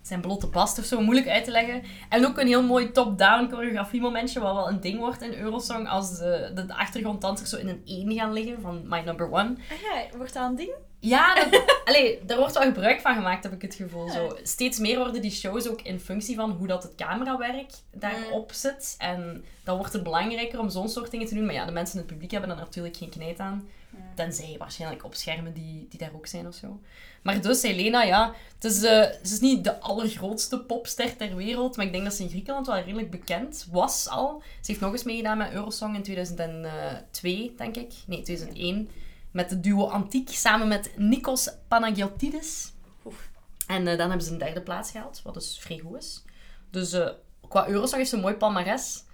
zijn 0.07 0.21
blote 0.21 0.47
bast 0.47 0.79
of 0.79 0.85
zo. 0.85 1.01
Moeilijk 1.01 1.29
uit 1.29 1.45
te 1.45 1.51
leggen. 1.51 1.83
En 2.09 2.27
ook 2.27 2.39
een 2.39 2.47
heel 2.47 2.63
mooi 2.63 2.93
top-down 2.93 3.49
choreografie 3.51 4.01
momentje, 4.01 4.41
wat 4.41 4.55
wel 4.55 4.69
een 4.69 4.81
ding 4.81 4.99
wordt 4.99 5.23
in 5.23 5.35
Eurosong. 5.35 5.89
Als 5.89 6.19
de, 6.19 6.51
de, 6.55 6.75
achtergronddansers 6.75 7.51
zo 7.51 7.57
in 7.57 7.69
een 7.69 7.83
1 7.85 8.13
gaan 8.13 8.33
liggen 8.33 8.61
van 8.61 8.83
My 8.89 9.01
Number 9.01 9.27
One. 9.27 9.57
Ah 9.71 9.81
ja, 9.81 10.17
wordt 10.17 10.35
dat 10.35 10.51
een 10.51 10.57
ding? 10.57 10.73
Ja, 10.99 11.35
dat, 11.51 11.83
allee, 11.85 12.25
daar 12.25 12.39
wordt 12.39 12.55
wel 12.55 12.63
gebruik 12.63 13.01
van 13.01 13.15
gemaakt, 13.15 13.43
heb 13.43 13.53
ik 13.53 13.63
het 13.63 13.75
gevoel. 13.75 14.07
Ja. 14.07 14.13
Zo. 14.13 14.39
Steeds 14.43 14.79
meer 14.79 14.99
worden 14.99 15.23
die 15.23 15.31
shows 15.31 15.69
ook 15.69 15.83
in 15.83 16.01
functie 16.01 16.37
van 16.37 16.51
hoe 16.51 16.67
dat 16.67 16.83
het 16.83 16.95
camerawerk 16.95 17.71
daarop 17.93 18.53
zit. 18.53 18.95
En 18.99 19.45
dan 19.65 19.77
wordt 19.77 19.93
het 19.93 20.03
belangrijker 20.03 20.59
om 20.59 20.71
zo'n 20.71 20.89
soort 20.89 21.11
dingen 21.11 21.27
te 21.27 21.35
doen. 21.35 21.45
Maar 21.45 21.55
ja, 21.55 21.65
de 21.65 21.73
mensen 21.73 21.95
in 21.95 22.01
het 22.01 22.11
publiek 22.11 22.31
hebben 22.31 22.51
er 22.51 22.57
natuurlijk 22.57 22.97
geen 22.97 23.11
knijt 23.11 23.39
aan. 23.39 23.69
Tenzij 24.15 24.55
waarschijnlijk 24.59 25.05
op 25.05 25.15
schermen 25.15 25.53
die, 25.53 25.87
die 25.89 25.99
daar 25.99 26.15
ook 26.15 26.27
zijn 26.27 26.47
of 26.47 26.55
zo. 26.55 26.81
Maar 27.27 27.41
dus, 27.41 27.63
Helena, 27.63 28.03
ja, 28.03 28.35
het 28.55 28.65
is, 28.65 28.83
eh, 28.83 29.03
ze 29.03 29.19
is 29.23 29.41
niet 29.41 29.65
de 29.65 29.81
allergrootste 29.81 30.61
popster 30.61 31.17
ter 31.17 31.37
wereld. 31.37 31.77
Maar 31.77 31.87
ik 31.87 31.93
denk 31.93 32.05
dat 32.05 32.15
ze 32.15 32.23
in 32.23 32.29
Griekenland 32.29 32.67
wel 32.67 32.77
redelijk 32.77 33.11
bekend 33.11 33.67
was 33.71 34.09
al. 34.09 34.43
Ze 34.61 34.71
heeft 34.71 34.81
nog 34.81 34.93
eens 34.93 35.03
meegedaan 35.03 35.39
met 35.39 35.53
Eurosong 35.53 35.97
in 35.97 36.03
2002, 36.03 37.55
denk 37.57 37.77
ik. 37.77 37.93
Nee, 38.07 38.23
2001 38.23 38.89
met 39.31 39.49
de 39.49 39.61
duo 39.61 39.87
Antiek 39.87 40.29
samen 40.31 40.69
met 40.69 40.91
Nikos 40.97 41.51
Panagiotidis. 41.69 42.73
Oef. 43.05 43.31
En 43.67 43.87
eh, 43.87 43.99
dan 43.99 44.09
hebben 44.09 44.27
ze 44.27 44.33
een 44.33 44.39
derde 44.39 44.63
plaats 44.63 44.91
gehaald, 44.91 45.21
wat 45.25 45.35
dus 45.35 45.59
vrij 45.59 45.79
goed 45.79 45.97
is. 45.97 46.25
Dus 46.71 46.93
eh, 46.93 47.09
qua 47.49 47.69
Eurosong 47.69 47.97
heeft 47.97 48.11
ze 48.11 48.17
een 48.17 48.23
mooi 48.23 48.35
palmares. 48.35 49.05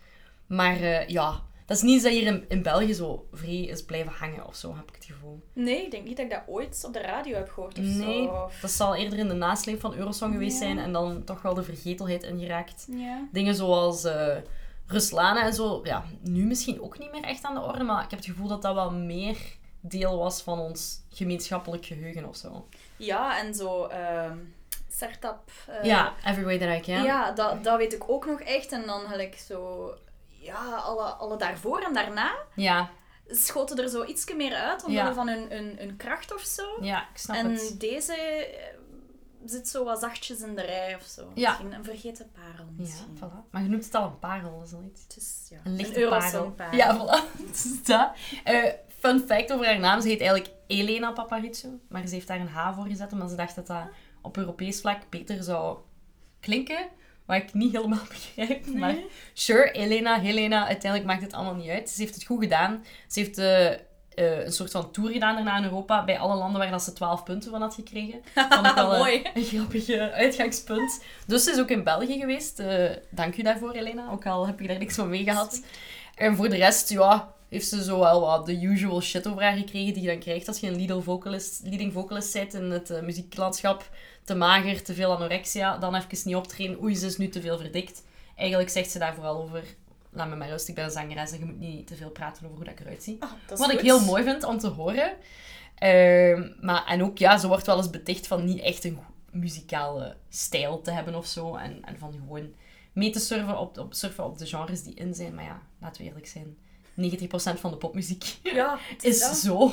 Maar 0.46 1.10
ja, 1.10 1.42
dat 1.72 1.82
is 1.82 1.88
niet 1.90 2.02
dat 2.02 2.12
hier 2.12 2.26
in, 2.26 2.44
in 2.48 2.62
België 2.62 2.92
zo 2.94 3.26
vrij 3.32 3.60
is 3.62 3.84
blijven 3.84 4.12
hangen 4.12 4.46
of 4.46 4.56
zo, 4.56 4.74
heb 4.76 4.88
ik 4.88 4.94
het 4.94 5.04
gevoel. 5.04 5.42
Nee, 5.52 5.84
ik 5.84 5.90
denk 5.90 6.04
niet 6.04 6.16
dat 6.16 6.24
ik 6.26 6.30
dat 6.32 6.42
ooit 6.46 6.82
op 6.86 6.92
de 6.92 7.00
radio 7.00 7.34
heb 7.36 7.50
gehoord 7.50 7.78
of 7.78 7.84
Nee, 7.84 8.24
zo. 8.24 8.50
dat 8.60 8.70
zal 8.70 8.94
eerder 8.94 9.18
in 9.18 9.28
de 9.28 9.34
nasleep 9.34 9.80
van 9.80 9.94
Eurosong 9.94 10.32
geweest 10.32 10.52
Ja. 10.60 10.64
zijn 10.66 10.78
en 10.78 10.92
dan 10.92 11.24
toch 11.24 11.42
wel 11.42 11.54
de 11.54 11.62
vergetelheid 11.62 12.22
ingeraakt. 12.22 12.86
Ja. 12.90 13.28
Dingen 13.32 13.54
zoals 13.54 14.04
eh 14.04 14.36
Ruslana 14.86 15.42
en 15.44 15.54
zo, 15.54 15.80
ja, 15.84 16.04
nu 16.22 16.44
misschien 16.44 16.82
ook 16.82 16.98
niet 16.98 17.12
meer 17.12 17.22
echt 17.24 17.44
aan 17.44 17.54
de 17.54 17.60
orde, 17.60 17.84
maar 17.84 18.04
ik 18.04 18.10
heb 18.10 18.18
het 18.18 18.28
gevoel 18.28 18.48
dat 18.48 18.62
dat 18.62 18.74
wel 18.74 18.90
meer 18.90 19.36
deel 19.80 20.18
was 20.18 20.42
van 20.42 20.58
ons 20.58 21.00
gemeenschappelijk 21.10 21.84
geheugen 21.86 22.28
of 22.28 22.36
zo. 22.36 22.66
ja, 22.96 23.38
en 23.40 23.54
zo... 23.54 23.84
ehm 23.86 24.36
startup... 24.88 25.40
eh, 25.66 25.84
Ja, 25.84 26.12
Every 26.24 26.44
Way 26.44 26.58
That 26.58 26.76
I 26.76 26.80
Can. 26.92 27.02
Ja, 27.04 27.30
dat, 27.32 27.64
dat 27.64 27.76
weet 27.78 27.92
ik 27.92 28.10
ook 28.10 28.26
nog 28.26 28.40
echt. 28.40 28.72
En 28.72 28.82
dan 28.86 29.00
gelijk 29.00 29.34
zo... 29.38 29.88
Ja, 30.42 30.74
alle, 30.74 31.02
alle 31.04 31.36
daarvoor 31.36 31.80
en 31.80 31.94
daarna 31.94 32.32
Ja, 32.54 32.90
schoten 33.26 33.78
er 33.82 33.88
zo 33.88 34.04
iets 34.04 34.34
meer 34.34 34.54
uit, 34.54 34.84
omwille 34.84 35.04
Ja. 35.04 35.14
van 35.14 35.28
hun, 35.28 35.50
hun, 35.50 35.76
hun 35.78 35.96
kracht 35.96 36.34
of 36.34 36.40
zo. 36.40 36.76
ja, 36.80 37.00
ik 37.12 37.18
snap 37.18 37.36
en 37.36 37.50
het. 37.50 37.80
deze 37.80 38.14
eh, 38.14 38.76
zit 39.44 39.68
zo 39.68 39.84
wat 39.84 40.00
zachtjes 40.00 40.40
in 40.40 40.54
de 40.54 40.62
rij 40.62 40.94
of 40.94 41.02
zo. 41.02 41.30
Ja. 41.34 41.48
Misschien 41.48 41.72
een 41.72 41.84
vergeten 41.84 42.30
parel 42.32 42.66
Ja, 42.76 43.04
voilà. 43.16 43.50
Maar 43.50 43.62
je 43.62 43.68
noemt 43.68 43.84
het 43.84 43.94
al 43.94 44.04
een 44.04 44.18
parel, 44.18 44.58
dat 44.70 45.16
is 45.16 45.46
ja, 45.50 45.58
Een 45.64 45.76
lichte 45.76 46.00
Eurosong 46.00 46.54
parel. 46.54 46.76
Ja, 46.76 46.96
voilà. 46.98 47.40
Dat. 47.84 48.10
Eh, 48.44 48.72
fun 48.98 49.20
fact 49.26 49.52
over 49.52 49.66
haar 49.66 49.78
naam. 49.78 50.00
Ze 50.00 50.08
heet 50.08 50.20
eigenlijk 50.20 50.50
Elena 50.66 51.12
Paparizou. 51.12 51.80
Maar 51.88 52.06
ze 52.06 52.14
heeft 52.14 52.26
daar 52.26 52.40
een 52.40 52.48
H 52.48 52.74
voor 52.74 52.86
gezet, 52.86 53.12
omdat 53.12 53.30
ze 53.30 53.36
dacht 53.36 53.54
dat 53.54 53.66
dat 53.66 53.84
op 54.22 54.36
Europees 54.36 54.80
vlak 54.80 55.10
beter 55.10 55.42
zou 55.42 55.78
klinken. 56.40 56.88
Wat 57.26 57.36
ik 57.36 57.54
niet 57.54 57.72
helemaal 57.72 58.04
begrijp. 58.36 58.66
Maar 58.66 58.94
sure, 59.32 59.70
Elena, 59.70 60.20
Helena, 60.20 60.66
uiteindelijk 60.66 61.10
maakt 61.10 61.22
het 61.22 61.32
allemaal 61.32 61.54
niet 61.54 61.70
uit. 61.70 61.90
Ze 61.90 62.00
heeft 62.00 62.14
het 62.14 62.24
goed 62.24 62.42
gedaan. 62.42 62.84
Ze 63.08 63.20
heeft 63.20 63.38
eh, 63.38 63.70
eh, 63.70 63.78
een 64.44 64.52
soort 64.52 64.70
van 64.70 64.90
tour 64.90 65.12
gedaan 65.12 65.34
daarna 65.34 65.56
in 65.56 65.64
Europa. 65.64 66.04
Bij 66.04 66.18
alle 66.18 66.34
landen 66.36 66.60
waar 66.60 66.70
dat 66.70 66.82
ze 66.82 66.92
12 66.92 67.22
punten 67.22 67.50
van 67.50 67.60
had 67.60 67.74
gekregen. 67.74 68.20
Vond 68.50 68.66
ik 68.66 68.74
wel 68.74 68.92
eh, 68.92 68.98
Mooi. 68.98 69.22
een 69.34 69.44
grappig 69.44 69.90
uitgangspunt. 69.90 71.02
Dus 71.26 71.44
ze 71.44 71.50
is 71.50 71.60
ook 71.60 71.70
in 71.70 71.84
België 71.84 72.18
geweest. 72.18 72.62
Dank 73.10 73.36
u 73.36 73.42
daarvoor, 73.42 73.72
Elena. 73.72 74.10
Ook 74.10 74.26
al 74.26 74.46
heb 74.46 74.60
ik 74.60 74.68
daar 74.68 74.78
niks 74.78 74.94
van 74.94 75.08
mee 75.08 75.24
gehad. 75.24 75.62
En 76.14 76.36
voor 76.36 76.48
de 76.48 76.56
rest, 76.56 76.90
ja, 76.90 77.34
heeft 77.52 77.68
ze 77.68 77.84
zo 77.84 77.98
wel 77.98 78.20
wat 78.20 78.46
de 78.46 78.62
usual 78.62 79.00
shit 79.00 79.28
over 79.28 79.42
haar 79.42 79.56
gekregen 79.56 79.94
die 79.94 80.02
je 80.02 80.08
dan 80.08 80.18
krijgt 80.18 80.48
als 80.48 80.60
je 80.60 80.66
een 80.66 80.76
leading 80.76 81.04
vocalist, 81.04 81.60
leading 81.64 81.92
vocalist 81.92 82.32
bent 82.32 82.54
in 82.54 82.70
het 82.70 82.90
eh, 82.90 83.02
muzieklandschap. 83.02 83.90
Te 84.24 84.34
mager, 84.34 84.82
te 84.82 84.94
veel 84.94 85.14
anorexia, 85.14 85.78
dan 85.78 85.94
even 85.94 86.18
niet 86.24 86.36
optreden. 86.36 86.82
Oei, 86.82 86.94
ze 86.94 87.06
is 87.06 87.16
nu 87.16 87.28
te 87.28 87.40
veel 87.40 87.58
verdikt. 87.58 88.04
Eigenlijk 88.36 88.70
zegt 88.70 88.90
ze 88.90 88.98
daar 88.98 89.14
vooral 89.14 89.42
over... 89.42 89.62
Laat 90.10 90.28
me 90.28 90.36
maar 90.36 90.48
rust, 90.48 90.68
ik 90.68 90.74
ben 90.74 90.84
een 90.84 90.90
zangeres 90.90 91.32
en 91.32 91.38
je 91.38 91.44
moet 91.44 91.58
niet 91.58 91.86
te 91.86 91.94
veel 91.94 92.10
praten 92.10 92.44
over 92.44 92.56
hoe 92.56 92.64
dat 92.64 92.74
ik 92.74 92.80
eruit 92.80 93.02
zie. 93.02 93.16
Ah, 93.20 93.30
Wat 93.58 93.72
ik 93.72 93.80
heel 93.80 94.00
mooi 94.00 94.22
vind 94.22 94.44
om 94.44 94.58
te 94.58 94.68
horen. 94.68 95.12
Ehm, 95.74 96.48
maar, 96.60 96.86
en 96.86 97.02
ook, 97.02 97.18
ja, 97.18 97.38
ze 97.38 97.48
wordt 97.48 97.66
wel 97.66 97.76
eens 97.76 97.90
beticht 97.90 98.26
van 98.26 98.44
niet 98.44 98.60
echt 98.60 98.84
een 98.84 98.98
muzikale 99.30 100.16
stijl 100.28 100.80
te 100.80 100.90
hebben 100.90 101.14
of 101.14 101.26
zo. 101.26 101.56
En, 101.56 101.84
en 101.84 101.98
van 101.98 102.12
gewoon 102.12 102.52
mee 102.92 103.10
te 103.10 103.20
surfen 103.20 103.58
op, 103.58 103.78
op, 103.78 103.94
surfen 103.94 104.24
op 104.24 104.38
de 104.38 104.46
genres 104.46 104.82
die 104.82 104.94
in 104.94 105.14
zijn. 105.14 105.34
Maar 105.34 105.44
ja, 105.44 105.62
laten 105.80 106.02
we 106.02 106.08
eerlijk 106.08 106.26
zijn. 106.26 106.56
90% 106.96 107.60
van 107.60 107.70
de 107.70 107.76
popmuziek 107.76 108.38
Ja, 108.42 108.78
het 108.92 109.04
is, 109.04 109.14
is 109.14 109.20
dat. 109.20 109.36
zo. 109.36 109.70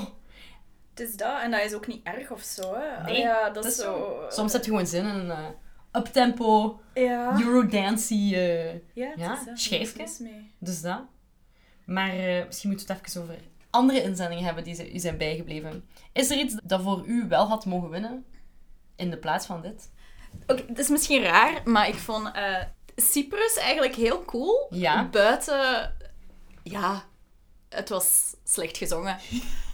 Het 0.90 1.08
is 1.10 1.16
dat. 1.16 1.42
En 1.42 1.52
dat 1.52 1.62
is 1.64 1.74
ook 1.74 1.88
niet 1.88 2.04
erg 2.04 2.32
of 2.32 2.42
zo. 2.42 2.76
Hè. 2.76 3.04
Nee, 3.04 3.20
ja, 3.20 3.50
dat 3.50 3.66
is 3.66 3.76
zo... 3.76 4.20
Soms 4.30 4.54
heb 4.54 4.64
je 4.64 4.70
gewoon 4.70 4.88
zin 4.88 5.06
in 5.06 5.16
een 5.16 5.32
eh, 5.32 5.46
uptempo, 5.92 6.80
Ja. 6.94 7.40
Eurodancy, 7.42 8.32
eh 8.36 8.74
Ja, 8.74 9.14
Ja, 9.16 9.40
schijfje. 9.54 10.08
Mee. 10.20 10.52
dus 10.60 10.82
dat. 10.82 11.02
Maar 11.86 12.10
eh, 12.10 12.46
misschien 12.46 12.70
moeten 12.70 12.88
we 12.88 12.94
het 12.94 13.08
even 13.08 13.22
over 13.22 13.36
andere 13.70 14.02
inzendingen 14.02 14.44
hebben 14.44 14.64
die 14.64 14.76
ze- 14.76 14.94
u 14.94 15.00
zijn 15.00 15.18
bijgebleven. 15.18 15.86
Is 16.14 16.30
er 16.30 16.38
iets 16.38 16.56
dat 16.64 16.82
voor 16.82 17.04
u 17.06 17.26
wel 17.28 17.48
had 17.48 17.66
mogen 17.66 17.90
winnen 17.90 18.26
in 18.96 19.10
de 19.10 19.18
plaats 19.18 19.46
van 19.46 19.62
dit? 19.62 19.92
Oké, 20.48 20.64
het 20.68 20.80
is 20.80 20.90
misschien 20.90 21.24
raar, 21.24 21.62
maar 21.66 21.88
ik 21.88 21.96
vond 21.96 22.32
eh, 22.34 22.64
Cyprus 22.96 23.58
eigenlijk 23.58 23.96
heel 23.96 24.26
cool. 24.26 24.68
Ja. 24.70 25.08
Buiten... 25.10 25.96
Ja, 26.64 27.04
het 27.70 27.90
was 27.90 28.36
slecht 28.44 28.78
gezongen. 28.78 29.18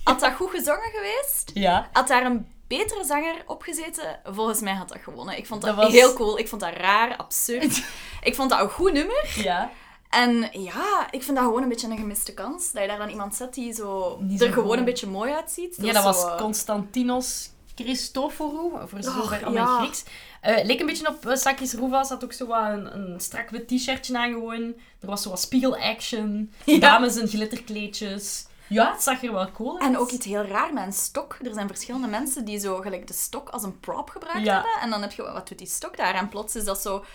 Had 0.04 0.20
dat 0.20 0.34
goed 0.34 0.50
gezongen 0.50 0.92
geweest? 0.94 1.52
Ja. 1.54 1.90
Had 1.94 2.08
daar 2.08 2.26
een 2.26 2.48
betere 2.68 3.04
zanger 3.04 3.44
op 3.46 3.62
gezeten? 3.62 4.20
Volgens 4.24 4.60
mij 4.60 4.74
had 4.74 4.90
dat 4.90 4.98
gewonnen. 5.04 5.38
Ik 5.38 5.46
vond 5.48 5.62
dat, 5.62 5.76
Dat 5.76 5.86
was- 5.86 5.94
heel 5.94 6.14
cool. 6.14 6.40
Ik 6.40 6.48
vond 6.48 6.62
dat 6.62 6.74
raar, 6.74 7.18
absurd. 7.18 7.84
ik 8.24 8.36
vond 8.36 8.50
dat 8.50 8.60
een 8.60 8.70
goed 8.70 8.94
nummer. 8.94 9.34
Ja. 9.36 9.72
En 10.10 10.50
ja, 10.52 11.08
ik 11.12 11.24
vind 11.24 11.38
dat 11.38 11.46
gewoon 11.46 11.64
een 11.64 11.70
beetje 11.70 11.88
een 11.90 11.98
gemiste 11.98 12.34
kans. 12.34 12.72
Dat 12.72 12.82
je 12.82 12.88
daar 12.88 12.98
dan 12.98 13.10
iemand 13.10 13.36
zet 13.36 13.54
die 13.54 13.74
zo 13.74 14.18
Niet 14.22 14.42
er 14.42 14.48
zo 14.48 14.54
gewoon 14.54 14.70
goed. 14.70 14.78
een 14.78 14.86
beetje 14.86 15.08
mooi 15.08 15.34
uitziet. 15.34 15.76
Ja, 15.78 15.94
dat 15.94 16.04
was 16.04 16.22
zo, 16.22 16.28
eh, 16.28 16.38
Constantinos 16.38 17.50
Christoforou, 17.76 18.88
voor 18.88 19.04
zover 19.04 19.22
Och, 19.22 19.44
al 19.44 19.52
mijn 19.52 19.66
ja. 19.66 19.78
Grieks. 19.80 20.04
Eh 20.42 20.66
leek 20.66 20.80
een 20.80 20.86
beetje 20.86 21.08
op 21.08 21.26
uh, 21.26 21.36
Sakis 21.36 21.74
Rouvas, 21.74 22.10
had 22.10 22.24
ook 22.24 22.34
zo 22.34 22.46
wat 22.48 22.64
een, 22.70 22.96
een 23.00 23.20
strak 23.20 23.50
wit 23.50 23.68
t-shirtje 23.68 24.18
aan 24.18 24.32
gewoon. 24.34 24.62
Er 25.00 25.08
was 25.08 25.22
zo 25.22 25.30
wat 25.30 25.40
spiegel-action, 25.40 26.52
Ja. 26.66 26.80
dames 26.80 27.16
in 27.18 27.28
glitterkleedjes. 27.28 28.46
Ja, 28.68 28.92
het 28.92 29.02
zag 29.04 29.24
er 29.24 29.34
wel 29.34 29.52
cool 29.52 29.80
uit. 29.80 29.82
En 29.90 29.98
ook 29.98 30.12
iets 30.12 30.26
heel 30.26 30.44
raar 30.44 30.74
met 30.74 30.86
een 30.86 30.94
stok. 30.94 31.38
Er 31.44 31.54
zijn 31.54 31.68
verschillende 31.68 32.08
mensen 32.08 32.46
die 32.46 32.60
zo 32.60 32.76
gelijk 32.78 33.08
de 33.08 33.14
stok 33.14 33.50
als 33.50 33.64
een 33.64 33.80
prop 33.80 34.10
gebruikt 34.10 34.46
Ja. 34.46 34.54
hebben. 34.54 34.82
En 34.82 34.90
dan 34.90 35.02
heb 35.02 35.12
je, 35.12 35.22
wat 35.22 35.48
doet 35.48 35.58
die 35.58 35.68
stok 35.68 35.98
daar? 35.98 36.14
En 36.16 36.30
plots 36.30 36.56
is 36.56 36.64
dat 36.64 36.82
zo 36.82 37.06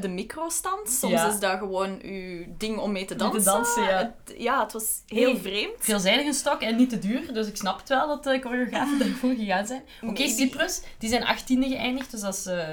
de 0.00 0.08
microstand. 0.08 0.88
Soms 0.90 1.12
Ja. 1.12 1.28
is 1.28 1.38
dat 1.38 1.58
gewoon 1.58 1.98
uw 2.02 2.44
ding 2.58 2.78
om 2.78 2.92
mee 2.92 3.04
te 3.04 3.14
Mee 3.14 3.30
te 3.30 3.42
dansen. 3.42 3.82
ja. 3.82 3.88
Het, 4.24 4.34
ja, 4.38 4.62
het 4.62 4.72
was 4.72 5.02
heel 5.06 5.30
Hey. 5.32 5.40
vreemd. 5.40 5.72
Veelzijdige 5.78 6.32
stok 6.32 6.60
en 6.60 6.76
niet 6.76 6.88
te 6.90 6.98
duur, 6.98 7.32
dus 7.32 7.46
ik 7.48 7.56
snap 7.56 7.78
het 7.78 7.88
wel 7.88 8.08
dat 8.08 8.24
de 8.24 8.40
choreografen 8.40 8.98
daarvoor 9.08 9.34
gegaan 9.34 9.66
zijn. 9.66 9.82
Oké, 10.02 10.28
Cyprus, 10.28 10.82
die 10.98 11.08
zijn 11.08 11.22
18e 11.22 11.68
geëindigd, 11.68 12.10
dus 12.10 12.20
dat 12.20 12.34
is 12.34 12.46
eh, 12.46 12.68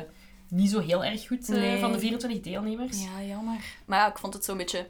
niet 0.49 0.69
zo 0.69 0.79
heel 0.79 1.03
erg 1.03 1.27
goed 1.27 1.49
eh, 1.49 1.55
Nee. 1.55 1.79
van 1.79 1.91
de 1.91 1.99
24 1.99 2.41
deelnemers. 2.41 3.03
Ja, 3.03 3.23
jammer. 3.27 3.59
Maar 3.85 3.99
ja, 3.99 4.07
ik 4.09 4.17
vond 4.17 4.33
het 4.33 4.45
zo'n 4.45 4.57
beetje... 4.57 4.87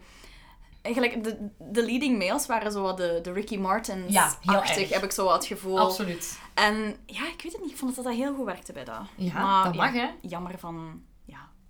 Eigenlijk, 0.82 1.24
de, 1.24 1.38
de 1.58 1.86
leading 1.86 2.18
males 2.18 2.46
waren 2.46 2.72
zo 2.72 2.82
wat 2.82 2.98
de, 2.98 3.20
de 3.24 3.32
Ricky 3.32 3.58
Martins 3.58 4.14
Ja, 4.14 4.36
heel 4.42 4.56
achtig, 4.56 4.78
erg. 4.82 4.90
heb 4.90 5.04
ik 5.04 5.12
zo 5.12 5.24
wat 5.26 5.34
het 5.34 5.46
gevoel. 5.46 5.80
Absoluut. 5.80 6.40
En 6.54 6.96
ja, 7.06 7.28
ik 7.28 7.42
weet 7.44 7.52
het 7.52 7.62
niet. 7.62 7.72
Ik 7.72 7.78
vond 7.78 7.96
dat 7.96 8.06
dat 8.06 8.14
heel 8.14 8.34
goed 8.36 8.46
werkte 8.46 8.74
bij 8.74 8.84
dat. 8.84 9.02
Ja, 9.16 9.34
Maar, 9.34 9.64
dat 9.64 9.76
mag 9.76 9.94
hè. 9.94 10.08
Jammer 10.22 10.60
van 10.60 11.02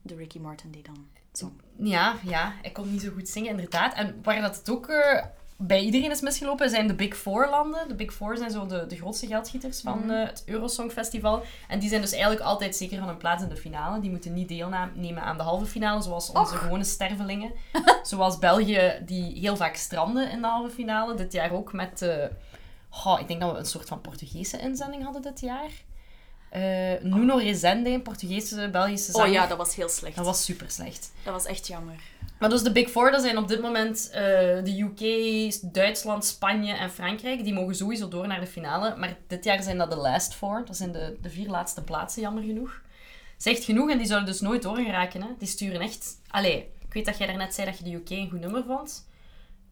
de 0.02 0.16
Ricky 0.16 0.40
Martin 0.40 0.72
die 0.72 0.84
dan 0.84 1.08
zong. 1.32 1.52
Ja, 1.78 2.16
ja, 2.24 2.54
ik 2.62 2.74
kon 2.74 2.92
niet 2.92 3.02
zo 3.02 3.12
goed 3.12 3.30
zingen, 3.30 3.50
inderdaad. 3.50 3.94
En 3.94 4.20
waar 4.24 4.42
dat 4.42 4.56
het 4.56 4.70
ook 4.70 4.88
eh, 4.88 5.26
bij 5.58 5.82
iedereen 5.82 6.12
is 6.12 6.22
misgelopen, 6.22 6.70
zijn 6.70 6.88
de 6.88 6.96
Big 6.96 7.18
Four 7.18 7.50
landen. 7.50 7.88
De 7.88 7.96
Big 7.96 8.14
Four 8.14 8.38
zijn 8.38 8.52
zo 8.52 8.66
de, 8.66 8.86
de 8.88 8.96
grootste 8.96 9.28
geldschieters 9.28 9.82
van 9.82 10.12
eh, 10.12 10.28
het 10.28 10.44
Eurosong 10.46 10.92
Festival. 10.92 11.44
En 11.68 11.80
die 11.80 11.90
zijn 11.90 12.02
dus 12.02 12.12
eigenlijk 12.12 12.42
altijd 12.42 12.76
zeker 12.76 13.00
van 13.00 13.10
een 13.10 13.18
plaats 13.18 13.44
in 13.44 13.50
de 13.50 13.58
finale. 13.58 14.00
Die 14.00 14.10
moeten 14.10 14.34
niet 14.34 14.48
deelnemen 14.48 15.24
aan 15.24 15.38
de 15.38 15.44
halve 15.44 15.66
finale, 15.66 16.02
zoals 16.02 16.32
onze 16.32 16.56
gewone 16.56 16.84
stervelingen. 16.84 17.52
zoals 18.04 18.40
België, 18.40 19.02
die 19.06 19.40
heel 19.40 19.56
vaak 19.56 19.76
stranden 19.76 20.32
in 20.32 20.42
de 20.42 20.48
halve 20.48 20.74
finale. 20.74 21.16
Dit 21.16 21.34
jaar 21.34 21.52
ook 21.52 21.74
met... 21.74 22.10
Goh, 22.90 23.20
ik 23.20 23.28
denk 23.28 23.42
dat 23.42 23.52
we 23.52 23.58
een 23.58 23.66
soort 23.66 23.88
van 23.88 24.02
Portugese 24.02 24.60
inzending 24.60 25.04
hadden 25.04 25.22
dit 25.22 25.40
jaar. 25.40 25.70
Eh, 26.52 26.62
Nuno 27.02 27.36
Rezende, 27.36 27.90
een 27.90 28.02
Portugese, 28.02 28.70
Belgische 28.72 29.12
zanger. 29.12 29.28
Oh 29.28 29.34
ja, 29.34 29.48
dat 29.48 29.58
was 29.58 29.76
heel 29.76 29.90
slecht. 29.90 30.16
Dat 30.16 30.26
was 30.26 30.46
super 30.46 30.70
slecht. 30.70 31.12
Dat 31.24 31.34
was 31.34 31.46
echt 31.46 31.68
jammer. 31.68 31.96
Maar 32.40 32.50
dus 32.50 32.64
de 32.64 32.72
Big 32.72 32.90
Four, 32.90 33.12
dat 33.12 33.22
zijn 33.22 33.38
op 33.38 33.48
dit 33.48 33.62
moment 33.62 34.10
eh, 34.10 34.22
de 34.64 34.80
UK, 34.80 35.74
Duitsland, 35.74 36.26
Spanje 36.26 36.74
en 36.74 36.92
Frankrijk. 36.92 37.44
Die 37.44 37.54
mogen 37.54 37.76
sowieso 37.76 38.08
door 38.08 38.28
naar 38.28 38.40
de 38.40 38.48
finale. 38.48 38.96
Maar 38.96 39.18
dit 39.28 39.44
jaar 39.44 39.64
zijn 39.64 39.78
dat 39.78 39.92
de 39.92 39.98
last 39.98 40.34
four. 40.34 40.64
Dat 40.66 40.78
zijn 40.78 40.92
de, 40.92 41.18
de 41.22 41.30
vier 41.30 41.48
laatste 41.48 41.84
plaatsen, 41.84 42.22
jammer 42.22 42.44
genoeg. 42.44 42.82
Zegt 43.38 43.64
genoeg 43.64 43.90
en 43.90 43.98
die 43.98 44.08
zouden 44.08 44.30
dus 44.30 44.42
nooit 44.42 44.62
doorgeraken. 44.62 45.22
Hè. 45.22 45.28
Die 45.38 45.48
sturen 45.48 45.82
echt... 45.82 46.18
Allee, 46.28 46.58
ik 46.88 46.94
weet 46.94 47.06
dat 47.06 47.18
jij 47.18 47.28
daarnet 47.28 47.54
zei 47.54 47.68
dat 47.68 47.78
je 47.78 47.84
de 47.84 47.94
UK 47.94 48.10
een 48.10 48.30
goed 48.30 48.40
nummer 48.40 48.64
vond. 48.68 49.06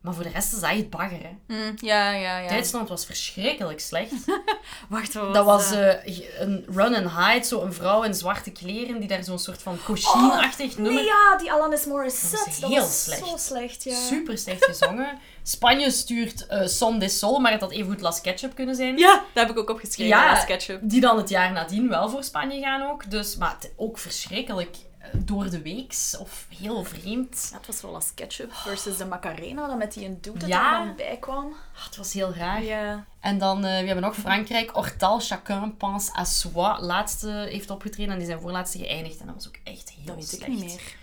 Maar 0.02 0.14
voor 0.14 0.24
de 0.24 0.30
rest 0.30 0.54
is 0.54 0.60
dat 0.60 0.70
echt 0.70 0.90
bagger, 0.90 1.20
hè. 1.22 1.56
Mm, 1.56 1.74
ja, 1.76 2.12
ja, 2.12 2.38
ja. 2.40 2.50
Duitsland 2.50 2.90
was 2.90 3.06
verschrikkelijk 3.06 3.80
slecht. 3.80 4.12
Wacht, 4.90 5.14
wat 5.14 5.24
was 5.26 5.34
Dat 5.34 5.46
was 5.46 5.72
eh, 5.72 6.40
een 6.40 6.66
run 6.70 6.96
and 6.96 7.12
hide, 7.34 7.46
zo 7.46 7.62
een 7.62 7.74
vrouw 7.74 8.04
in 8.04 8.14
zwarte 8.14 8.52
kleren 8.52 9.00
die 9.00 9.08
daar 9.08 9.24
zo'n 9.24 9.40
soort 9.40 9.62
van 9.62 9.78
cochine-achtig 9.86 10.76
nummer... 10.78 10.94
Nee, 10.94 11.06
ja, 11.06 11.38
die 11.38 11.52
Alanis 11.52 11.86
Morissette. 11.86 12.36
Dat 12.36 12.46
Dat 12.62 12.70
was 12.70 12.70
heel 12.70 12.86
slecht. 12.88 13.28
zo 13.30 13.38
slecht, 13.38 13.84
ja. 13.84 13.96
Super 13.96 14.38
slecht 14.38 14.66
gezongen. 14.66 15.18
Spanje 15.44 15.92
stuurt 15.92 16.46
eh 16.48 16.68
Son 16.68 17.00
de 17.00 17.10
Sol, 17.10 17.40
maar 17.40 17.52
het 17.52 17.62
had 17.62 17.72
even 17.72 17.92
goed 17.92 18.02
Las 18.02 18.22
Ketchup 18.22 18.56
kunnen 18.56 18.76
zijn. 18.76 18.98
Ja, 18.98 19.14
dat 19.34 19.48
heb 19.48 19.50
ik 19.50 19.58
ook 19.58 19.70
opgeschreven 19.70 20.18
Ja. 20.18 20.30
als 20.36 20.46
ketchup. 20.46 20.80
Die 20.84 21.02
dan 21.02 21.18
het 21.18 21.30
jaar 21.30 21.52
nadien 21.52 21.90
wel 21.90 22.10
voor 22.10 22.24
Spanje 22.24 22.60
gaan 22.62 22.90
ook. 22.90 23.12
Dus, 23.12 23.38
maar 23.38 23.56
het, 23.60 23.72
ook 23.76 23.98
verschrikkelijk 23.98 24.78
door 25.18 25.50
de 25.50 25.62
weeks. 25.62 26.18
Of 26.18 26.46
heel 26.60 26.84
vreemd. 26.84 27.48
Ja, 27.52 27.58
het 27.58 27.68
was 27.68 27.82
wel 27.82 27.96
als 27.96 28.14
ketchup 28.14 28.54
versus 28.54 28.98
de 28.98 29.06
Macarena, 29.06 29.68
dat 29.68 29.78
met 29.78 29.94
die 29.94 30.06
een 30.06 30.18
doet 30.22 30.40
dat 30.40 30.50
Ja. 30.50 30.80
er 30.80 30.86
dan 30.86 30.96
bij 30.96 31.18
kwam. 31.20 31.54
Ah, 31.76 31.86
het 31.86 31.96
was 31.96 32.14
heel 32.14 32.34
raar. 32.34 32.64
Ja. 32.64 33.06
En 33.20 33.38
dan, 33.38 33.58
eh, 33.66 33.80
we 33.80 33.86
hebben 33.86 34.02
nog 34.04 34.16
Frankrijk. 34.16 34.70
Hortal, 34.70 35.20
chacun 35.20 35.78
pense 35.78 36.16
à 36.18 36.24
soi. 36.24 36.80
Laatste 36.82 37.30
heeft 37.50 37.70
opgetreden 37.70 38.12
en 38.14 38.18
die 38.20 38.28
zijn 38.28 38.42
voorlaatste 38.42 38.78
geëindigd. 38.78 39.20
En 39.20 39.26
dat 39.26 39.36
was 39.36 39.48
ook 39.48 39.60
echt 39.64 39.90
heel 39.90 40.06
Dat 40.06 40.16
weet 40.16 40.28
slecht. 40.28 40.42
ik 40.44 40.48
niet 40.50 40.64
meer. 40.64 40.98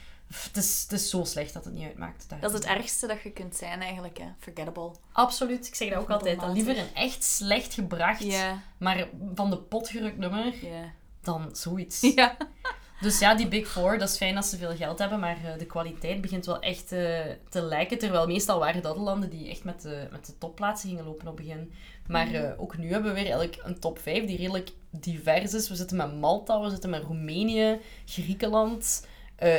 Het 0.45 0.57
is, 0.57 0.83
het 0.83 0.93
is 0.93 1.11
zo 1.11 1.25
slecht 1.25 1.53
dat 1.53 1.65
het 1.65 1.75
niet 1.75 1.87
uitmaakt. 1.87 2.27
Dat 2.41 2.51
is 2.51 2.57
het 2.59 2.65
ergste 2.67 3.07
dat 3.07 3.23
je 3.23 3.31
kunt 3.31 3.57
zijn 3.57 3.81
eigenlijk, 3.83 4.19
hè. 4.19 4.25
Forgettable. 4.39 4.91
Absoluut. 5.13 5.67
Ik 5.67 5.75
zeg 5.75 5.89
dat 5.91 5.99
ook 5.99 6.11
altijd. 6.11 6.41
Dan 6.41 6.53
liever 6.53 6.79
een 6.79 6.95
echt 6.95 7.25
slecht 7.25 7.75
gebracht, 7.75 8.25
maar 8.79 9.09
van 9.35 9.51
de 9.51 9.59
pot 9.59 9.89
gerukt 9.89 10.19
nummer, 10.19 10.65
ja. 10.65 10.93
dan 11.23 11.49
zoiets. 11.53 12.01
Ja. 12.15 12.37
Dus 13.01 13.19
ja, 13.19 13.35
die 13.35 13.49
Big 13.49 13.69
Four, 13.69 13.99
dat 13.99 14.09
is 14.09 14.17
fijn 14.17 14.35
dat 14.35 14.47
ze 14.47 14.57
veel 14.57 14.77
geld 14.77 14.99
hebben, 14.99 15.21
maar 15.21 15.37
eh, 15.45 15.59
de 15.59 15.67
kwaliteit 15.67 16.21
begint 16.21 16.47
wel 16.47 16.61
echt 16.61 16.93
eh, 16.93 17.21
te 17.49 17.63
lijken. 17.63 17.99
Terwijl 17.99 18.27
meestal 18.27 18.59
waren 18.59 18.83
dat 18.83 18.95
de 18.95 19.01
landen 19.01 19.31
die 19.31 19.49
echt 19.51 19.65
met 19.65 19.83
de, 19.83 20.09
met 20.11 20.27
de 20.27 20.39
topplaatsen 20.39 20.89
gingen 20.89 21.05
lopen 21.05 21.29
op 21.29 21.37
het 21.37 21.47
begin. 21.47 21.73
Maar 22.07 22.33
eh, 22.33 22.61
ook 22.61 22.77
nu 22.77 22.93
hebben 22.93 23.15
we 23.15 23.21
weer 23.21 23.31
eigenlijk 23.31 23.61
een 23.65 23.81
top 23.81 23.99
5 23.99 24.25
die 24.25 24.37
redelijk 24.37 24.71
divers 24.91 25.55
is. 25.55 25.69
We 25.69 25.75
zitten 25.75 25.97
met 25.97 26.19
Malta, 26.21 26.61
we 26.61 26.71
zitten 26.71 26.91
met 26.91 27.03
Roemenië, 27.03 27.81
Griekenland, 28.05 29.07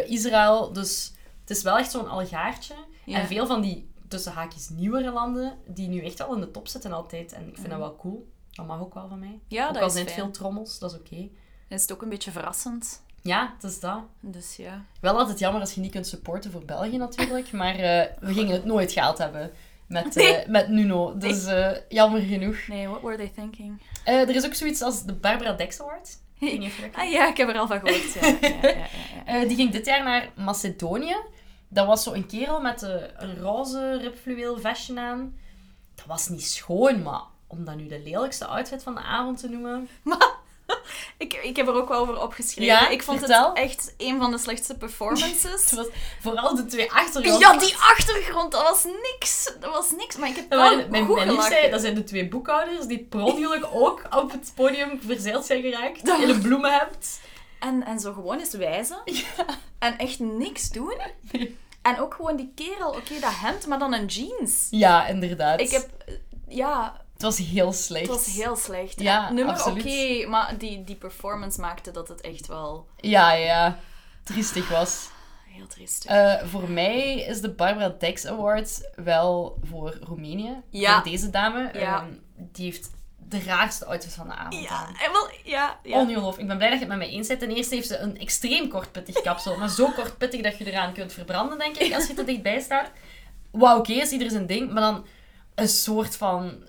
Israël. 0.06 0.74
Dus 0.74 1.14
het 1.42 1.50
is 1.50 1.64
wel 1.64 1.78
echt 1.78 1.92
zo'n 1.92 2.10
algaartje. 2.10 2.76
Ja. 3.06 3.20
En 3.20 3.28
veel 3.28 3.48
van 3.48 3.62
die 3.62 3.90
tussen 4.08 4.32
haakjes 4.32 4.70
nieuwere 4.70 5.12
landen, 5.12 5.58
die 5.68 5.88
nu 5.88 6.04
echt 6.04 6.18
wel 6.18 6.34
in 6.34 6.40
de 6.40 6.52
top 6.52 6.68
zitten 6.68 6.92
altijd. 6.92 7.34
En 7.34 7.48
ik 7.48 7.56
vind 7.56 7.70
dat 7.70 7.80
wel 7.80 7.96
cool. 7.96 8.28
Dat 8.52 8.68
mag 8.68 8.80
ook 8.80 8.94
wel 8.94 9.08
van 9.08 9.20
mij. 9.20 9.40
Ja, 9.48 9.68
ook 9.68 9.74
dat 9.74 9.82
al 9.82 9.88
is 9.88 9.94
zijn 9.94 10.06
het 10.06 10.14
veel 10.14 10.32
trommels, 10.32 10.80
dat 10.80 10.92
is 10.92 11.00
oké. 11.00 11.30
En 11.68 11.76
is 11.76 11.82
het 11.82 11.92
ook 11.92 12.02
een 12.02 12.10
beetje 12.10 12.32
verrassend. 12.32 13.06
Ja, 13.22 13.54
het 13.56 13.72
is 13.72 13.80
dat. 13.80 14.00
Dus 14.20 14.56
ja. 14.56 14.84
Wel 15.02 15.18
altijd 15.18 15.40
jammer 15.40 15.62
als 15.62 15.74
je 15.74 15.82
niet 15.82 15.92
kunt 15.92 16.08
supporten 16.08 16.52
voor 16.52 16.66
België 16.66 16.98
natuurlijk, 16.98 17.52
maar 17.62 17.76
eh, 17.76 18.06
we 18.20 18.34
gingen 18.34 18.54
het 18.54 18.66
nooit 18.66 18.92
gehaald 18.92 19.18
hebben 19.18 19.52
met, 19.88 20.16
eh, 20.16 20.48
met 20.48 20.68
Nuno. 20.68 21.18
Dus 21.18 21.46
eh, 21.46 21.72
jammer 21.90 22.22
genoeg. 22.22 22.68
Nee, 22.68 22.88
what 22.88 23.02
were 23.02 23.18
they 23.18 23.32
thinking? 23.36 23.82
Er 24.04 24.36
is 24.36 24.46
ook 24.46 24.54
zoiets 24.54 24.82
als 24.82 25.04
de 25.04 25.14
Barbara 25.14 25.54
Dex 25.54 25.82
Award. 25.82 26.18
Dat. 26.40 26.50
Ah 26.94 27.12
ja, 27.12 27.28
ik 27.28 27.38
heb 27.38 27.50
er 27.50 27.58
al 27.58 27.68
van 27.68 27.80
gehoord. 27.80 28.14
Ja, 28.14 28.38
ja, 29.26 29.40
ja, 29.40 29.46
die 29.46 29.56
ging 29.56 29.72
dit 29.72 29.86
jaar 29.86 30.04
naar 30.04 30.30
Macedonië. 30.36 31.16
Dat 31.68 31.88
was 31.88 32.04
zo 32.04 32.14
een 32.14 32.26
kerel 32.26 32.62
met 32.62 32.82
een 33.18 33.40
roze 33.40 33.98
ribfluweel 33.98 34.58
vestje 34.60 35.00
aan. 35.00 35.38
Dat 35.96 36.06
was 36.06 36.30
niet 36.30 36.46
schoon, 36.46 37.02
maar 37.02 37.22
om 37.48 37.66
dat 37.66 37.76
nu 37.76 37.88
de 37.88 38.02
lelijkste 38.04 38.46
outfit 38.46 38.84
van 38.84 38.96
de 38.96 39.02
avond 39.02 39.40
te 39.40 39.50
noemen... 39.50 39.90
Ik, 41.18 41.34
ik 41.34 41.56
heb 41.56 41.68
er 41.68 41.74
ook 41.74 41.88
wel 41.90 42.00
over 42.00 42.22
opgeschreven. 42.22 42.64
Ja, 42.64 42.88
ik 42.90 43.04
vond 43.04 43.20
vertel. 43.20 43.48
het 43.50 43.58
echt 43.58 43.94
een 43.98 44.18
van 44.20 44.32
de 44.32 44.38
slechtste 44.38 44.78
performances. 44.78 45.44
Het 45.70 45.72
was 45.76 45.86
vooral 46.22 46.56
de 46.56 46.66
twee 46.66 46.92
achtergronden. 46.92 47.40
Ja, 47.52 47.58
die 47.58 47.76
achtergrond, 47.78 48.52
dat 48.52 48.62
was 48.62 48.84
niks. 48.84 49.54
Dat 49.60 49.72
was 49.72 49.92
niks, 49.92 50.16
maar 50.18 50.30
ik 50.30 50.36
heb 50.36 50.50
wel 50.50 50.60
mijn, 50.90 51.06
goed 51.06 51.16
mijn 51.16 51.42
zei, 51.42 51.70
dat 51.70 51.82
zijn 51.82 51.96
de 51.96 52.04
twee 52.04 52.28
boekhouders 52.28 52.86
die 52.86 53.00
per 53.00 53.22
ongeluk 53.24 53.66
ook 53.84 54.02
op 54.16 54.32
het 54.32 54.52
podium 54.56 55.00
verzeild 55.06 55.46
zijn 55.46 55.62
geraakt. 55.62 56.08
In 56.08 56.30
een 56.30 56.42
bloemenhemd. 56.42 57.20
En, 57.60 57.86
en 57.86 58.00
zo 58.00 58.14
gewoon 58.14 58.40
eens 58.40 58.54
wijzen. 58.54 58.98
En 59.80 59.98
echt 59.98 60.20
niks 60.20 60.70
doen. 60.70 60.98
En 61.82 62.00
ook 62.00 62.14
gewoon 62.14 62.36
die 62.36 62.52
kerel, 62.56 62.90
oké, 62.90 63.20
dat 63.20 63.32
hemd, 63.34 63.68
maar 63.68 63.80
dan 63.80 63.94
een 63.94 64.06
jeans. 64.06 64.68
Ja, 64.70 65.08
inderdaad. 65.08 65.60
Ik 65.60 65.72
heb... 65.72 65.88
eh, 66.06 66.14
Ja, 66.48 67.02
Het 67.18 67.26
was 67.26 67.38
heel 67.38 67.74
slecht. 67.74 68.08
het 68.08 68.16
was 68.16 68.36
heel 68.36 68.56
slecht. 68.56 69.00
Ja, 69.02 69.28
En 69.28 69.36
nummer 69.36 69.66
oké, 69.66 70.26
maar 70.28 70.58
die, 70.58 70.84
die 70.84 70.96
performance 70.96 71.62
maakte 71.62 71.92
dat 71.92 72.08
het 72.08 72.22
echt 72.22 72.48
wel 72.48 72.88
Ja, 72.98 73.32
ja. 73.34 73.80
Triestig 74.24 74.70
was. 74.70 75.10
heel 75.48 75.68
triest. 75.68 76.06
Eh, 76.06 76.36
voor 76.46 76.70
mij 76.70 77.20
is 77.20 77.42
de 77.42 77.50
Barbara 77.50 77.96
Dex 78.00 78.26
Award 78.26 78.90
wel 78.96 79.58
voor 79.64 79.98
Roemenië. 80.02 80.62
Ja. 80.70 80.94
Voor 81.02 81.12
deze 81.12 81.30
dame. 81.30 81.70
Ja. 81.74 81.96
Ehm, 82.00 82.06
die 82.36 82.66
heeft 82.66 82.90
de 83.30 83.40
raarste 83.44 83.86
outfit 83.86 84.14
van 84.14 84.28
de 84.28 84.34
avond 84.34 84.62
ja, 84.64 84.88
en 84.88 85.12
wel, 85.12 85.30
ja, 85.44 85.80
ja. 85.84 86.00
Ongelooflijk. 86.00 86.42
Ik 86.42 86.48
ben 86.48 86.58
blij 86.58 86.70
dat 86.70 86.80
je 86.80 86.86
het 86.86 86.98
met 86.98 87.08
mij 87.08 87.16
eens 87.16 87.28
bent. 87.28 87.40
Ten 87.40 87.52
eerste 87.52 87.76
heeft 87.76 87.88
ze 87.88 87.98
een 87.98 88.18
extreem 88.20 88.70
kortpittig 88.70 89.22
kapsel. 89.22 89.58
Maar 89.58 89.70
zo 89.70 89.92
kortpittig 89.92 90.42
dat 90.42 90.58
je 90.58 90.66
eraan 90.66 90.94
kunt 90.94 91.14
verbranden, 91.14 91.58
denk 91.58 91.78
ik, 91.78 91.94
als 91.94 92.08
je 92.08 92.14
te 92.14 92.24
dichtbij 92.32 92.60
staat. 92.60 92.92
Wauw, 93.52 93.78
oké, 93.78 93.92
is 93.94 94.12
ieder 94.12 94.30
zijn 94.30 94.46
ding. 94.48 94.72
Maar 94.72 94.82
dan 94.82 95.06
een 95.56 95.68
soort 95.68 96.16
van 96.16 96.64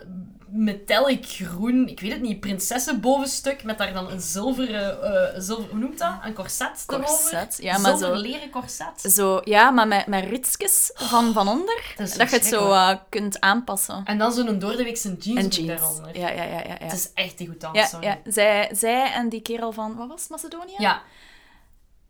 metallic 0.50 1.24
groen, 1.26 1.88
ik 1.88 2.00
weet 2.00 2.12
het 2.12 2.20
niet, 2.20 2.40
prinsessenbovenstuk 2.40 3.64
met 3.64 3.78
daar 3.78 3.92
dan 3.92 4.11
een 4.11 4.20
zilveren, 4.20 5.02
eh, 5.02 5.40
zilver, 5.40 5.70
hoe 5.70 5.78
noemt 5.78 5.98
dat? 5.98 6.12
Een 6.24 6.34
corset 6.34 6.84
erover. 6.87 7.06
Corset, 7.06 7.58
ja, 7.62 7.78
maar 7.78 7.96
zo- 7.96 8.14
leren 8.14 8.50
corset. 8.50 9.12
Zo, 9.12 9.40
ja, 9.44 9.70
maar 9.70 9.88
met, 9.88 10.06
met 10.06 10.24
ritsjes 10.24 10.90
van, 10.94 11.32
van 11.32 11.48
onder. 11.48 11.94
Dat 11.96 12.14
Dat, 12.16 12.30
je 12.30 12.37
het 12.37 12.46
zo 12.46 12.72
eh, 12.72 12.96
kunt 13.08 13.40
aanpassen. 13.40 14.00
En 14.04 14.18
dan 14.18 14.32
zo'n 14.32 14.58
doordeweekse 14.58 15.16
jeans, 15.18 15.38
En 15.58 15.64
jeans. 15.64 15.80
daaronder. 15.80 16.18
Ja, 16.18 16.28
ja, 16.30 16.42
ja, 16.42 16.58
ja. 16.58 16.64
ja. 16.68 16.76
Het 16.78 16.92
is 16.92 17.11
echt 17.14 17.38
die 17.38 17.46
goed 17.48 17.66
ja. 17.72 18.18
Zij, 18.24 18.68
zij 18.72 19.12
en 19.12 19.28
die 19.28 19.42
kerel 19.42 19.72
van, 19.72 19.96
wat 19.96 20.08
was 20.08 20.20
het, 20.20 20.30
Macedonië? 20.30 20.74
ja, 20.78 21.02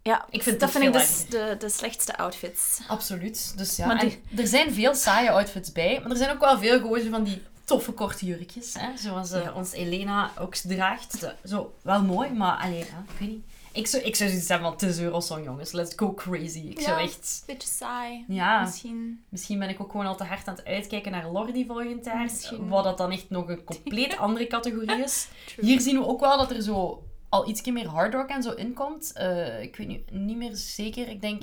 ja 0.02 0.26
Ik 0.30 0.42
vind 0.42 0.60
dat 0.60 0.70
vind 0.70 0.84
ik 0.84 0.92
dus 0.92 1.26
de, 1.28 1.56
de 1.58 1.68
slechtste 1.68 2.16
outfits. 2.16 2.80
absoluut. 2.88 3.52
Dus 3.56 3.76
ja, 3.76 3.94
die- 3.94 4.22
er 4.36 4.46
zijn 4.46 4.72
veel 4.74 4.94
saaie 4.94 5.30
outfits 5.30 5.72
bij, 5.72 5.98
maar 6.02 6.10
er 6.10 6.16
zijn 6.16 6.30
ook 6.30 6.40
wel 6.40 6.58
veel 6.58 6.78
gewoon 6.80 7.10
van 7.10 7.24
die 7.24 7.42
toffe 7.68 7.92
korte 7.92 8.26
jurkjes, 8.26 8.74
hè? 8.78 8.96
zoals 8.96 9.30
eh, 9.32 9.42
Ja. 9.42 9.52
ons 9.52 9.72
Elena 9.72 10.30
ook 10.38 10.54
draagt. 10.54 11.32
Zo, 11.44 11.72
wel 11.82 12.02
mooi, 12.02 12.30
maar 12.30 12.56
alleen, 12.56 12.80
ik 12.82 13.18
weet 13.18 13.28
niet. 13.28 13.44
Ik 13.72 13.86
zou, 13.86 14.02
ik 14.02 14.16
zou 14.16 14.30
zoiets 14.30 14.48
hebben 14.48 14.66
van, 14.68 14.76
het 14.78 14.96
is 14.96 15.00
Eurosong, 15.00 15.44
jongens. 15.44 15.72
Let's 15.72 15.92
go 15.96 16.14
crazy. 16.14 16.58
Ik 16.58 16.80
zou 16.80 17.00
echt... 17.00 17.42
Beetje 17.46 17.68
saai. 17.68 18.24
Ja, 18.28 18.60
Misschien. 18.60 19.24
misschien 19.28 19.58
ben 19.58 19.68
ik 19.68 19.80
ook 19.80 19.90
gewoon 19.90 20.06
al 20.06 20.16
te 20.16 20.24
hard 20.24 20.48
aan 20.48 20.54
het 20.54 20.64
uitkijken 20.64 21.12
naar 21.12 21.30
Lordi 21.30 21.66
volgend 21.66 22.04
jaar. 22.04 22.22
Misschien. 22.22 22.68
Wat 22.68 22.84
dat 22.84 22.98
dan 22.98 23.10
echt 23.10 23.30
nog 23.30 23.48
een 23.48 23.64
compleet 23.64 24.16
andere 24.26 24.46
categorie 24.46 25.02
is. 25.02 25.28
Hier 25.60 25.80
zien 25.80 25.98
we 25.98 26.06
ook 26.06 26.20
wel 26.20 26.38
dat 26.38 26.50
er 26.50 26.62
zo 26.62 27.02
al 27.28 27.48
iets 27.48 27.62
meer 27.62 27.88
hard 27.88 28.14
rock 28.14 28.28
en 28.28 28.42
zo 28.42 28.52
inkomt. 28.52 29.12
Eh, 29.12 29.62
ik 29.62 29.76
weet 29.76 29.88
nu 29.88 30.04
niet 30.10 30.36
meer 30.36 30.56
zeker. 30.56 31.08
Ik 31.08 31.20
denk 31.20 31.42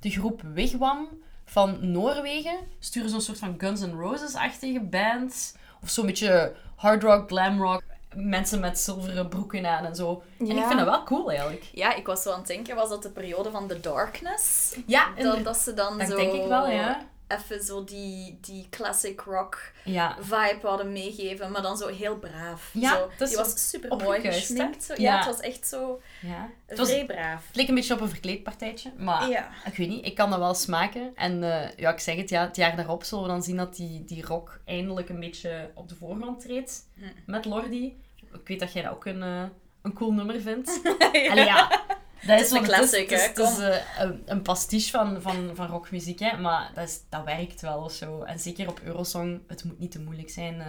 de 0.00 0.10
groep 0.10 0.42
Wigwam 0.42 1.08
van 1.44 1.90
Noorwegen 1.90 2.58
sturen 2.78 3.10
zo'n 3.10 3.20
soort 3.20 3.38
van 3.38 3.54
Guns 3.58 3.80
N' 3.80 3.98
Roses-achtige 3.98 4.80
band. 4.80 5.56
Of 5.82 5.90
zo'n 5.90 6.06
beetje 6.06 6.54
hard 6.76 7.02
rock, 7.02 7.28
glam 7.28 7.62
rock. 7.62 7.82
Mensen 8.14 8.60
met 8.60 8.78
zilveren 8.78 9.28
broeken 9.28 9.66
aan 9.66 9.84
en 9.84 9.94
zo. 9.94 10.22
En 10.38 10.46
ik 10.46 10.64
vind 10.64 10.78
dat 10.78 10.84
wel 10.88 11.02
cool 11.04 11.30
eigenlijk. 11.30 11.68
Ja, 11.72 11.94
ik 11.94 12.06
was 12.06 12.22
zo 12.22 12.32
aan 12.32 12.38
het 12.38 12.46
denken, 12.46 12.76
was 12.76 12.88
dat 12.88 13.02
de 13.02 13.10
periode 13.10 13.50
van 13.50 13.66
The 13.66 13.80
Darkness? 13.80 14.76
Ja, 14.86 15.06
Dat, 15.22 15.44
dat 15.44 15.56
ze 15.56 15.74
dan 15.74 15.98
Dat 15.98 16.08
zo... 16.08 16.16
denk 16.16 16.32
ik 16.32 16.46
wel, 16.46 16.68
ja. 16.68 17.06
Even 17.28 17.62
zo 17.62 17.84
die, 17.84 18.38
die 18.40 18.66
classic 18.70 19.20
rock 19.20 19.72
ja. 19.84 20.16
vibe 20.20 20.58
hadden 20.66 20.92
meegeven, 20.92 21.50
maar 21.50 21.62
dan 21.62 21.76
zo 21.76 21.86
heel 21.88 22.18
braaf. 22.18 22.70
Ja, 22.72 23.08
zo. 23.18 23.24
Die 23.26 23.36
was 23.36 23.68
super 23.70 23.96
mooi 23.96 24.20
gesminkt. 24.20 24.84
Zo. 24.84 24.92
Ja, 24.96 25.00
Ja. 25.00 25.16
het 25.16 25.26
was 25.26 25.40
echt 25.40 25.66
zo 25.66 26.00
ja. 26.20 26.50
Het, 26.66 26.78
was, 26.78 26.86
vrij 26.88 26.98
het 26.98 27.06
braaf. 27.06 27.44
leek 27.52 27.68
een 27.68 27.74
beetje 27.74 27.94
op 27.94 28.00
een 28.00 28.08
verkleedpartijtje. 28.08 28.92
Maar 28.98 29.28
Ja. 29.28 29.48
ik 29.64 29.76
weet 29.76 29.88
niet, 29.88 30.06
ik 30.06 30.14
kan 30.14 30.30
dat 30.30 30.38
wel 30.38 30.54
smaken. 30.54 31.12
En 31.14 31.42
eh, 31.42 31.70
ja, 31.76 31.92
ik 31.92 31.98
zeg 32.00 32.16
het, 32.16 32.28
ja, 32.28 32.42
het 32.46 32.56
jaar 32.56 32.76
daarop 32.76 33.04
zullen 33.04 33.24
we 33.24 33.30
dan 33.30 33.42
zien 33.42 33.56
dat 33.56 33.76
die, 33.76 34.04
die 34.04 34.24
rock 34.26 34.60
eindelijk 34.64 35.08
een 35.08 35.20
beetje 35.20 35.70
op 35.74 35.88
de 35.88 35.94
voorgrond 35.94 36.40
treedt. 36.40 36.88
Hm. 36.94 37.04
Met 37.26 37.44
Lordi. 37.44 38.00
Ik 38.32 38.48
weet 38.48 38.60
dat 38.60 38.72
jij 38.72 38.82
dat 38.82 38.92
ook 38.92 39.04
een, 39.04 39.22
eh, 39.22 39.42
een 39.82 39.92
cool 39.92 40.12
nummer 40.12 40.40
vindt. 40.40 40.80
Allee, 41.30 41.44
ja. 41.44 41.84
Dat 42.26 42.40
is 42.40 42.50
een 42.50 42.62
classic, 42.62 43.10
het 43.10 43.38
is, 43.38 43.56
hè, 43.56 43.64
het 43.72 43.84
is, 43.88 43.98
een, 43.98 44.22
een 44.26 44.42
pastiche 44.42 44.90
van, 44.90 45.22
van, 45.22 45.50
van 45.54 45.66
rockmuziek, 45.66 46.18
hè. 46.18 46.36
Maar 46.38 46.70
dat, 46.74 46.88
is, 46.88 47.00
dat 47.08 47.24
werkt 47.24 47.60
wel 47.60 47.78
of 47.82 47.92
zo. 47.92 48.22
En 48.22 48.38
zeker 48.38 48.68
op 48.68 48.80
Eurosong, 48.84 49.40
het 49.46 49.64
moet 49.64 49.78
niet 49.78 49.90
te 49.90 50.00
moeilijk 50.00 50.30
zijn. 50.30 50.60
eh. 50.60 50.66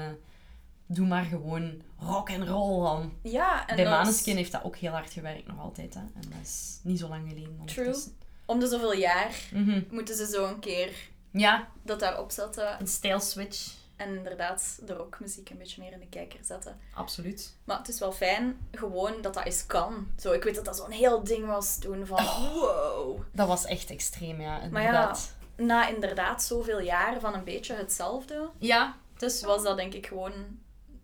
doe 0.86 1.08
maar 1.08 1.24
gewoon 1.24 1.82
rock 2.00 2.30
and 2.30 2.48
roll 2.48 2.84
dan. 2.84 3.14
Ja, 3.22 3.68
en 3.68 3.76
Bij 3.76 3.86
is- 3.86 3.92
Maneskin 3.92 4.36
heeft 4.36 4.52
dat 4.52 4.64
ook 4.64 4.76
heel 4.76 4.92
hard 4.92 5.12
gewerkt 5.12 5.48
nog 5.48 5.60
altijd. 5.60 5.94
Hè. 5.94 6.00
En 6.00 6.22
dat 6.22 6.42
is 6.44 6.80
niet 6.84 7.00
zo 7.00 7.08
lang 7.08 7.30
geleden. 7.30 7.56
ondertussen. 7.60 8.16
om 8.46 8.60
de 8.60 8.68
zoveel 8.68 8.94
jaar 8.94 9.32
Mhm. 9.54 9.82
moeten 9.92 10.16
ze 10.16 10.26
zo 10.28 10.48
een 10.48 10.60
keer 10.60 10.92
Ja, 11.32 11.68
dat 11.84 12.00
daarop 12.00 12.32
zetten. 12.32 12.76
een 12.80 12.88
style 12.88 13.20
switch. 13.20 13.68
En 13.98 14.16
inderdaad 14.16 14.80
de 14.86 14.94
rockmuziek 14.94 15.50
een 15.50 15.58
beetje 15.58 15.82
meer 15.82 15.92
in 15.92 16.00
de 16.00 16.08
kijker 16.10 16.40
zetten. 16.44 16.80
Absoluut. 16.94 17.56
Maar 17.64 17.78
het 17.78 17.88
is 17.88 18.00
wel 18.00 18.12
fijn, 18.12 18.68
gewoon 18.72 19.22
dat 19.22 19.34
dat 19.34 19.46
eens 19.46 19.66
kan. 19.66 20.08
Zo, 20.20 20.32
ik 20.32 20.44
weet 20.44 20.56
dat 20.56 20.66
dat 20.66 20.78
zo'n 20.78 20.92
heel 20.92 21.24
ding 21.24 21.46
was 21.46 21.78
toen 21.80 22.06
van 22.06 22.24
wow. 22.26 23.20
Dat 23.32 23.48
was 23.48 23.66
echt 23.66 23.90
extreem, 23.90 24.42
ja. 24.42 24.58
Maar 24.72 24.82
ja, 24.82 24.88
Inderdaad. 24.88 25.36
na 25.56 25.88
inderdaad 25.88 26.44
zoveel 26.44 26.80
jaar 26.80 27.20
van 27.20 27.34
een 27.34 27.44
beetje 27.44 27.74
hetzelfde, 27.74 28.50
Ja, 28.58 28.96
is 29.20 29.42
was 29.42 29.64
dat 29.64 29.78
denk 29.78 29.94
ik 29.94 30.08
gewoon 30.08 30.34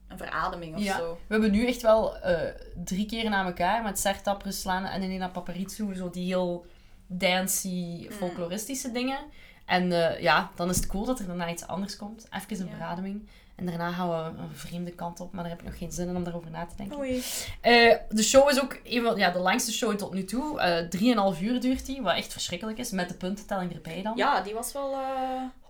een 0.07 0.17
verademing 0.17 0.75
of 0.75 0.81
Ja. 0.83 0.97
zo. 0.97 1.11
We 1.27 1.33
hebben 1.33 1.51
nu 1.51 1.67
echt 1.67 1.81
wel 1.81 2.17
eh, 2.17 2.51
drie 2.83 3.05
keer 3.05 3.29
na 3.29 3.45
elkaar 3.45 3.83
met 3.83 3.99
Sertab 3.99 4.41
Ruslan 4.41 4.85
en 4.85 5.01
Elena 5.03 5.27
Paparizou 5.29 5.95
zo 5.95 6.09
die 6.09 6.25
heel 6.25 6.65
dancey, 7.07 8.05
Mm. 8.09 8.11
folkloristische 8.11 8.91
dingen. 8.91 9.19
En 9.65 9.91
eh, 9.91 10.21
ja, 10.21 10.51
dan 10.55 10.69
is 10.69 10.75
het 10.75 10.87
cool 10.87 11.05
dat 11.05 11.19
er 11.19 11.27
daarna 11.27 11.49
iets 11.49 11.67
anders 11.67 11.97
komt. 11.97 12.27
Even 12.31 12.59
een 12.61 12.67
Ja. 12.71 12.75
verademing. 12.75 13.27
En 13.55 13.65
daarna 13.65 13.91
gaan 13.91 14.09
we 14.09 14.39
een 14.41 14.49
vreemde 14.53 14.91
kant 14.91 15.19
op, 15.19 15.33
maar 15.33 15.41
daar 15.43 15.51
heb 15.51 15.61
ik 15.61 15.67
nog 15.67 15.77
geen 15.77 15.91
zin 15.91 16.07
in 16.07 16.15
om 16.15 16.23
daarover 16.23 16.51
na 16.51 16.65
te 16.65 16.75
denken. 16.75 16.97
Oei. 16.97 17.23
Eh, 17.61 17.95
de 18.09 18.23
show 18.23 18.49
is 18.49 18.61
ook 18.61 18.79
een 18.83 19.03
van 19.03 19.17
ja, 19.17 19.29
de 19.31 19.39
langste 19.39 19.71
show 19.73 19.95
tot 19.95 20.13
nu 20.13 20.23
toe. 20.23 20.59
Eh 20.59 20.87
drieënhalf 20.89 21.41
uur 21.41 21.59
duurt 21.61 21.85
die, 21.85 22.01
wat 22.01 22.15
echt 22.15 22.31
verschrikkelijk 22.31 22.77
is, 22.77 22.91
met 22.91 23.09
de 23.09 23.15
puntentelling 23.15 23.73
erbij 23.73 24.01
dan. 24.01 24.13
Ja, 24.17 24.41
die 24.41 24.53
was 24.53 24.71
wel... 24.73 24.95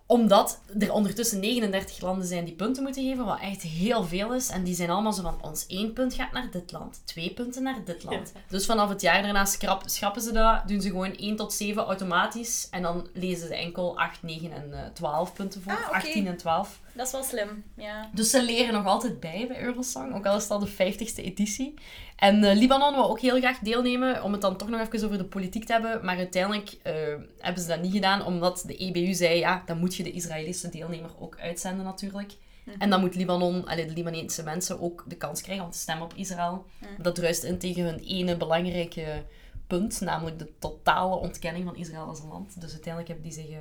eh, 0.08 0.16
Omdat 0.16 0.62
er 0.80 0.92
ondertussen 0.92 1.40
39 1.40 2.02
landen 2.02 2.28
zijn 2.28 2.46
die 2.46 2.54
punten 2.54 2.84
moeten 2.84 3.04
geven, 3.04 3.26
wat 3.26 3.40
echt 3.40 3.62
heel 3.62 4.04
veel 4.04 4.34
is. 4.34 4.50
En 4.50 4.64
die 4.64 4.76
zijn 4.76 4.90
allemaal 4.90 5.14
zo 5.14 5.22
van, 5.22 5.42
ons 5.42 5.68
één 5.68 5.94
punt 5.94 6.14
gaat 6.14 6.32
naar 6.32 6.52
dit 6.52 6.72
land, 6.72 7.02
twee 7.06 7.34
punten 7.34 7.64
naar 7.64 7.84
dit 7.86 8.04
land. 8.04 8.32
Dus 8.50 8.66
vanaf 8.66 8.90
het 8.90 9.02
jaar 9.02 9.22
daarna 9.22 9.46
schrap, 9.46 9.84
schrappen 9.86 10.22
ze 10.22 10.32
dat, 10.32 10.68
doen 10.68 10.82
ze 10.82 10.90
gewoon 10.90 11.16
1 11.16 11.36
tot 11.36 11.54
7 11.54 11.84
automatisch. 11.84 12.68
En 12.72 12.82
dan 12.82 13.08
lezen 13.14 13.48
ze 13.48 13.56
enkel 13.56 13.98
8, 13.98 14.24
9 14.24 14.52
en 14.52 14.74
eh, 14.74 14.92
12 14.94 15.34
punten 15.34 15.62
voor. 15.62 15.72
Ah, 15.72 15.88
oké. 15.88 15.96
18 15.96 16.28
en 16.28 16.38
12. 16.38 16.82
Dat 16.94 17.06
is 17.06 17.12
wel 17.12 17.24
slim, 17.24 17.64
ja. 17.76 18.10
Dus 18.14 18.30
ze 18.30 18.44
leren 18.44 18.74
nog 18.74 18.86
altijd 18.86 19.20
bij 19.20 19.46
bij 19.48 19.62
Eurosong, 19.62 20.16
ook 20.16 20.26
al 20.26 20.36
is 20.36 20.42
het 20.42 20.52
al 20.52 20.60
de 20.60 20.72
50ste 20.72 21.24
editie. 21.24 21.74
En 22.16 22.44
eh, 22.44 22.56
Libanon 22.56 22.94
wil 22.94 23.10
ook 23.10 23.20
heel 23.20 23.38
graag 23.38 23.60
deelnemen, 23.60 24.24
om 24.24 24.32
het 24.32 24.42
dan 24.42 24.58
toch 24.58 24.70
nog 24.70 24.80
even 24.80 25.06
over 25.06 25.18
de 25.18 25.26
politiek 25.26 25.66
te 25.66 25.72
hebben. 25.72 26.06
Maar 26.06 26.18
uiteindelijk 26.18 26.78
eh, 26.84 26.94
hebben 27.40 27.62
ze 27.62 27.68
dat 27.68 27.82
niet 27.82 27.94
gedaan, 27.94 28.26
omdat 28.26 28.64
de 28.68 28.76
EBU 28.76 29.14
zei, 29.14 29.40
ja, 29.40 29.64
dan 29.66 29.78
moet 29.80 29.96
je 29.96 30.04
de 30.04 30.12
Israëlische 30.12 30.70
deelnemer 30.70 31.10
ook 31.20 31.40
uitzenden 31.40 31.86
natuurlijk. 31.86 32.32
En 32.78 32.90
dan 32.90 33.00
moet 33.00 33.16
Libanon, 33.16 33.68
allee, 33.68 33.86
de 33.86 33.94
Libanese 33.94 34.44
mensen 34.44 34.82
ook 34.82 35.04
de 35.08 35.16
kans 35.16 35.42
krijgen 35.42 35.66
om 35.66 35.72
te 35.72 35.78
stemmen 35.78 36.06
op 36.06 36.14
Israël. 36.14 36.66
Dat 36.98 37.16
druist 37.16 37.44
in 37.44 37.58
tegen 37.58 37.84
hun 37.84 38.00
ene 38.00 38.38
belangrijke 38.38 39.24
punt, 39.68 40.02
namelijk 40.02 40.40
de 40.40 40.50
totale 40.60 41.16
ontkenning 41.16 41.66
van 41.66 41.76
Israël 41.76 42.06
als 42.06 42.20
een 42.20 42.28
land. 42.28 42.62
Dus 42.62 42.72
uiteindelijk 42.72 43.08
hebben 43.08 43.30
die 43.30 43.44
zich 43.44 43.50
eh, 43.50 43.58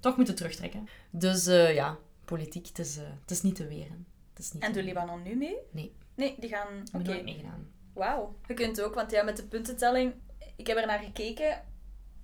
toch 0.00 0.16
moeten 0.16 0.34
terugtrekken. 0.34 0.88
Dus 1.10 1.44
ja, 1.74 1.96
politiek, 2.26 2.66
het 2.66 2.78
is, 2.78 2.96
eh, 2.96 3.04
het 3.20 3.30
is 3.30 3.42
niet 3.42 3.54
te 3.54 3.66
weren. 3.66 4.06
Het 4.34 4.38
is 4.44 4.52
niet 4.52 4.62
En 4.62 4.72
doet 4.72 4.84
weren. 4.84 5.00
Libanon 5.00 5.22
nu 5.22 5.34
mee? 5.36 5.56
Nee. 5.70 5.94
Nee, 6.14 6.34
die 6.38 6.48
gaan... 6.48 6.82
Oké. 6.94 7.04
nooit 7.04 7.24
meegedaan. 7.24 7.68
Wauw. 7.94 8.36
Je 8.46 8.54
kunt 8.54 8.80
ook, 8.82 8.94
want 8.94 9.10
ja, 9.10 9.22
met 9.22 9.36
de 9.36 9.44
puntentelling... 9.44 10.14
Ik 10.56 10.66
heb 10.66 10.76
er 10.76 10.86
naar 10.86 10.98
gekeken, 10.98 11.62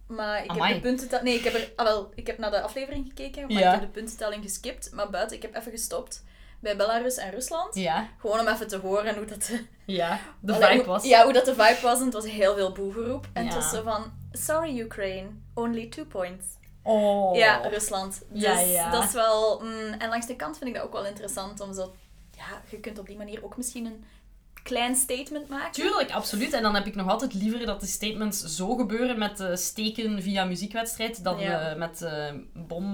maar 0.07 0.45
ik 0.45 0.51
Amai. 0.51 0.73
heb 0.73 0.83
de 0.83 0.89
puntentelling... 0.89 1.27
Nee, 1.29 1.39
ik 1.39 1.45
heb 1.45 1.55
er... 1.55 1.73
Ah, 1.77 1.87
wel, 1.87 2.13
ik 2.15 2.27
heb 2.27 2.39
naar 2.39 2.51
de 2.51 2.61
aflevering 2.63 3.07
gekeken, 3.07 3.43
maar 3.43 3.63
Ja. 3.63 3.75
ik 3.75 3.81
heb 3.81 3.93
de 3.93 4.01
puntentelling 4.01 4.43
geskipt. 4.43 4.93
Maar 4.93 5.11
buiten, 5.11 5.37
ik 5.37 5.43
heb 5.43 5.55
even 5.55 5.71
gestopt 5.71 6.25
bij 6.61 6.77
Belarus 6.77 7.17
en 7.17 7.31
Rusland. 7.31 7.75
Ja, 7.75 8.09
Gewoon 8.19 8.41
om 8.41 8.47
even 8.49 8.69
te 8.69 8.77
horen 8.77 9.17
hoe 9.17 9.25
dat... 9.25 9.43
De, 9.43 9.65
ja. 9.87 10.21
De 10.41 10.53
vibe 10.55 10.75
hoe- 10.77 10.85
was... 10.85 11.05
Ja, 11.05 11.25
hoe 11.25 11.33
dat 11.33 11.45
de 11.45 11.55
vibe 11.55 11.79
was. 11.83 11.99
En 11.99 12.05
het 12.05 12.15
was 12.15 12.27
heel 12.29 12.55
veel 12.55 12.73
boegeroep. 12.73 13.29
En 13.33 13.45
het 13.45 13.53
Ja. 13.55 13.59
was 13.61 13.71
zo 13.71 13.83
van... 13.83 14.13
Sorry, 14.33 14.81
Ukraine. 14.81 15.29
Only 15.55 15.87
two 15.89 16.05
points. 16.05 16.47
Oh. 16.83 17.37
Ja, 17.37 17.57
Rusland. 17.69 18.23
Dus 18.29 18.43
Ja, 18.43 18.59
ja. 18.59 18.91
dat 18.91 19.05
is 19.05 19.13
wel... 19.13 19.61
mm, 19.63 19.93
en 19.93 20.09
langs 20.09 20.27
de 20.27 20.37
kant 20.37 20.59
vind 20.59 20.71
ik 20.71 20.77
dat 20.77 20.85
ook 20.85 20.93
wel 20.93 21.07
interessant 21.07 21.61
om 21.61 21.75
zo... 21.75 21.95
Ja, 22.37 22.63
je 22.71 22.81
kunt 22.81 22.99
op 22.99 23.07
die 23.07 23.17
manier 23.17 23.45
ook 23.45 23.57
misschien 23.57 23.87
een 23.87 24.05
klein 24.63 24.95
statement 24.97 25.49
maken. 25.49 25.73
Tuurlijk, 25.73 26.11
absoluut. 26.11 26.53
En 26.53 26.63
dan 26.63 26.75
heb 26.75 26.87
ik 26.87 26.95
nog 26.95 27.09
altijd 27.09 27.35
liever 27.35 27.67
dat 27.67 27.81
de 27.81 27.87
statements 27.87 28.45
zo 28.45 28.75
gebeuren 28.77 29.19
met 29.19 29.41
eh, 29.41 29.55
steken 29.55 30.23
via 30.23 30.45
muziekwedstrijd 30.45 31.25
dan 31.25 31.39
Ja. 31.39 31.71
eh, 31.71 31.77
met 31.79 32.03
eh, 32.03 32.33
bom, 32.55 32.93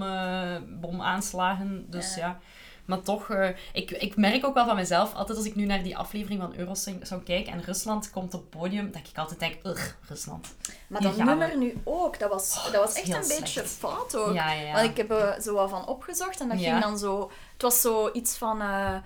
bomaanslagen. 0.81 1.87
Dus 1.91 2.15
Ja. 2.15 2.41
Maar 2.89 3.03
toch, 3.03 3.31
eh, 3.31 3.49
ik, 3.73 3.91
ik 3.91 4.17
merk 4.17 4.45
ook 4.47 4.55
wel 4.55 4.67
van 4.67 4.77
mezelf, 4.77 5.15
altijd 5.15 5.39
als 5.39 5.47
ik 5.47 5.55
nu 5.55 5.65
naar 5.65 5.83
die 5.83 5.97
aflevering 5.97 6.41
van 6.41 6.55
Eurosong 6.57 7.07
zou 7.07 7.23
kijken 7.23 7.53
en 7.53 7.63
Rusland 7.63 8.11
komt 8.11 8.35
op 8.35 8.41
het 8.41 8.51
podium, 8.51 8.91
dat 8.93 9.09
ik 9.13 9.19
altijd 9.19 9.41
denk, 9.41 9.57
ugh, 9.67 9.93
Rusland. 10.09 10.55
Maar 10.87 11.01
dat 11.01 11.17
nummer 11.17 11.57
nu 11.57 11.81
ook, 11.85 12.19
dat 12.19 12.31
was, 12.31 12.55
dat 12.55 12.65
was 12.65 12.95
dat 12.95 13.05
is 13.05 13.11
echt 13.11 13.31
een 13.31 13.39
beetje 13.41 13.65
fout 13.65 14.17
ook. 14.17 14.35
Ja, 14.35 14.53
ja. 14.53 14.73
Want 14.73 14.89
ik 14.91 14.97
heb 14.97 15.11
er 15.11 15.43
zo 15.43 15.55
wat 15.55 15.71
van 15.71 15.87
opgezocht 15.87 16.41
en 16.41 16.49
dat 16.49 16.61
Ja. 16.61 16.71
ging 16.71 16.83
dan 16.83 16.99
zo... 16.99 17.31
Het 17.53 17.63
was 17.63 17.81
zo 17.81 18.11
iets 18.13 18.37
van... 18.37 18.61
eh, 18.61 18.97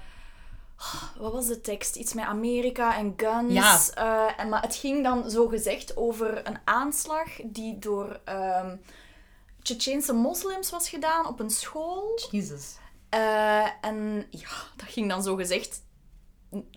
wat 1.17 1.33
was 1.33 1.47
de 1.47 1.61
tekst? 1.61 1.97
Iets 1.97 2.13
met 2.15 2.25
Amerika 2.25 2.97
en 2.97 3.15
guns. 3.17 3.53
Ja. 3.53 3.79
eh, 3.95 4.41
en, 4.41 4.49
maar 4.49 4.63
het 4.63 4.75
ging 4.75 5.03
dan 5.03 5.31
zo 5.31 5.47
gezegd 5.49 5.97
over 5.97 6.47
een 6.49 6.59
aanslag 6.65 7.29
die 7.45 7.79
door 7.79 8.21
Tsjetsjeense 9.63 10.13
moslims 10.13 10.71
was 10.71 10.89
gedaan 10.89 11.27
op 11.27 11.41
een 11.41 11.51
school. 11.51 12.19
Jezus. 12.31 12.77
Eh, 13.13 13.67
en 13.81 14.27
ja, 14.31 14.49
dat 14.77 14.89
ging 14.89 15.09
dan 15.09 15.23
zo 15.23 15.37
gezegd 15.37 15.83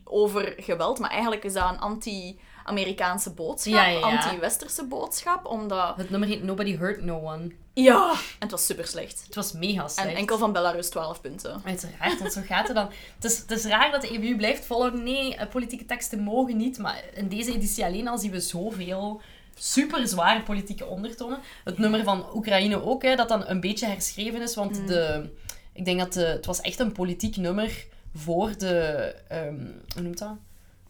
over 0.04 0.54
geweld, 0.58 1.00
maar 1.00 1.10
eigenlijk 1.10 1.44
is 1.44 1.54
dat 1.54 1.70
een 1.70 1.80
anti-Amerikaanse 1.80 3.34
boodschap, 3.34 3.74
Ja, 3.74 3.86
ja, 3.86 4.00
ja. 4.00 4.18
anti-westerse 4.18 4.86
boodschap, 4.86 5.46
omdat... 5.46 5.98
Het 5.98 6.10
nummer 6.10 6.30
heet 6.30 6.44
Nobody 6.44 6.78
Hurt 6.78 7.04
No 7.04 7.20
One. 7.20 7.52
Ja! 7.74 8.12
En 8.12 8.18
het 8.40 8.52
was 8.52 8.66
super 8.66 8.88
slecht. 8.88 9.24
Het 9.26 9.36
was 9.36 9.52
mega 9.52 9.88
slecht. 9.88 10.10
En 10.10 10.16
enkel 10.16 10.38
van 10.38 10.54
Belarus 10.54 10.90
12 10.90 11.22
punten. 11.22 11.62
Uiteraard, 11.66 12.20
want 12.20 12.34
zo 12.34 12.42
gaat 12.46 12.68
het 12.68 12.76
dan. 12.76 12.90
Het 13.16 13.24
is, 13.24 13.38
het 13.38 13.52
is 13.52 13.66
raar 13.66 13.92
dat 13.92 14.02
de 14.02 14.10
EBU 14.10 14.36
blijft 14.36 14.66
volgen. 14.66 15.04
Nee, 15.04 15.36
eh, 15.36 15.50
politieke 15.50 15.86
teksten 15.86 16.20
mogen 16.20 16.58
niet. 16.58 16.78
Maar 16.78 17.04
in 17.14 17.28
deze 17.28 17.54
editie 17.54 17.86
alleen 17.86 18.08
al 18.08 18.18
zien 18.18 18.32
we 18.32 18.40
zoveel 18.40 19.22
super 19.56 20.08
zware 20.08 20.42
politieke 20.44 20.86
ondertonen. 20.86 21.40
Het 21.64 21.78
nummer 21.78 22.04
van 22.04 22.26
Oekraïne 22.34 22.84
ook, 22.84 23.04
hè, 23.04 23.16
dat 23.16 23.28
dan 23.30 23.48
een 23.48 23.60
beetje 23.60 23.86
herschreven 23.86 24.42
is. 24.42 24.56
Want 24.56 24.88
de, 24.88 25.30
ik 25.76 25.86
denk 25.86 26.00
dat 26.00 26.14
de, 26.14 26.26
het 26.26 26.46
was 26.46 26.62
echt 26.62 26.80
een 26.80 26.92
politiek 26.92 27.36
nummer 27.38 27.86
voor 28.16 28.58
de... 28.58 28.76
ehm, 29.28 29.66
hoe 29.94 30.02
noemt 30.02 30.18
dat? 30.18 30.36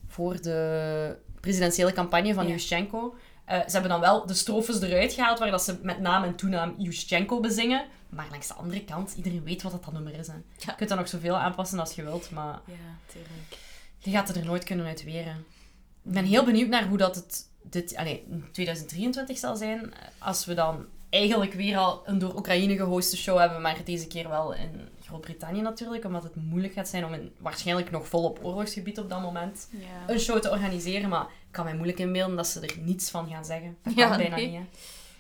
Voor 0.08 0.42
de 0.42 1.18
presidentiële 1.40 1.94
campagne 1.94 2.34
van 2.34 2.48
Ja. 2.48 2.52
Yushchenko. 2.54 3.16
Eh, 3.46 3.58
ze 3.60 3.72
hebben 3.72 3.90
dan 3.90 4.00
wel 4.00 4.26
de 4.26 4.34
strofes 4.34 4.82
eruit 4.82 5.14
gehaald, 5.14 5.40
waar 5.40 5.52
dat 5.52 5.64
ze 5.64 5.80
met 5.82 6.00
naam 6.00 6.24
en 6.24 6.36
toenaam 6.36 6.76
Yushchenko 6.78 7.40
bezingen. 7.40 7.86
Maar 8.10 8.28
langs 8.30 8.48
de 8.48 8.54
andere 8.54 8.84
kant, 8.84 9.14
iedereen 9.16 9.44
weet 9.44 9.62
wat 9.62 9.72
dat, 9.72 9.84
dat 9.84 9.94
nummer 9.94 10.14
is. 10.20 10.28
Hè. 10.28 10.34
Je 10.58 10.76
kunt 10.76 10.90
dat 10.90 10.98
nog 10.98 11.08
zoveel 11.08 11.36
aanpassen 11.36 11.80
als 11.80 11.94
je 11.94 12.04
wilt, 12.04 12.32
maar 12.32 12.60
Ja, 12.66 12.74
tuurlijk. 13.12 13.58
je 13.98 14.12
gaat 14.12 14.28
het 14.28 14.38
er 14.38 14.46
nooit 14.46 14.64
kunnen 14.64 14.86
uit 14.86 15.04
weren. 15.04 15.46
Ik 16.04 16.12
ben 16.12 16.24
heel 16.26 16.44
benieuwd 16.46 16.70
naar 16.70 16.88
hoe 16.88 16.98
dat 16.98 17.16
het 17.16 17.50
dit, 17.64 17.96
allez, 17.96 18.20
in 18.30 18.46
2023 18.52 19.38
zal 19.38 19.56
zijn. 19.56 19.94
Als 20.18 20.46
we 20.46 20.54
dan 20.54 20.86
eigenlijk 21.16 21.54
weer 21.54 21.78
al 21.78 22.02
een 22.06 22.20
door 22.20 22.36
Oekraïne 22.36 22.76
gehoste 22.76 23.18
show 23.18 23.38
hebben, 23.40 23.62
maar 23.62 23.78
deze 23.84 24.08
keer 24.08 24.30
wel 24.30 24.54
in 24.54 24.88
Groot-Brittannië 25.06 25.62
natuurlijk, 25.62 26.06
omdat 26.06 26.24
het 26.24 26.36
moeilijk 26.36 26.74
gaat 26.74 26.88
zijn 26.88 27.06
om 27.06 27.14
in 27.14 27.32
waarschijnlijk 27.38 27.92
nog 27.92 28.08
volop 28.08 28.40
oorlogsgebied 28.42 29.00
op 29.00 29.10
dat 29.10 29.22
moment 29.22 29.68
Ja. 29.72 30.14
een 30.14 30.20
show 30.20 30.40
te 30.40 30.50
organiseren. 30.52 31.10
Maar 31.10 31.22
ik 31.22 31.52
kan 31.52 31.64
mij 31.66 31.74
moeilijk 31.76 32.00
inbeelden 32.00 32.36
dat 32.36 32.48
ze 32.48 32.60
er 32.60 32.76
niets 32.80 33.10
van 33.10 33.30
gaan 33.30 33.46
zeggen. 33.46 33.78
Dat 33.84 33.94
Ja, 33.96 34.08
kan 34.08 34.18
bijna 34.18 34.36
nee. 34.36 34.48
niet, 34.48 34.56
hè. 34.56 34.64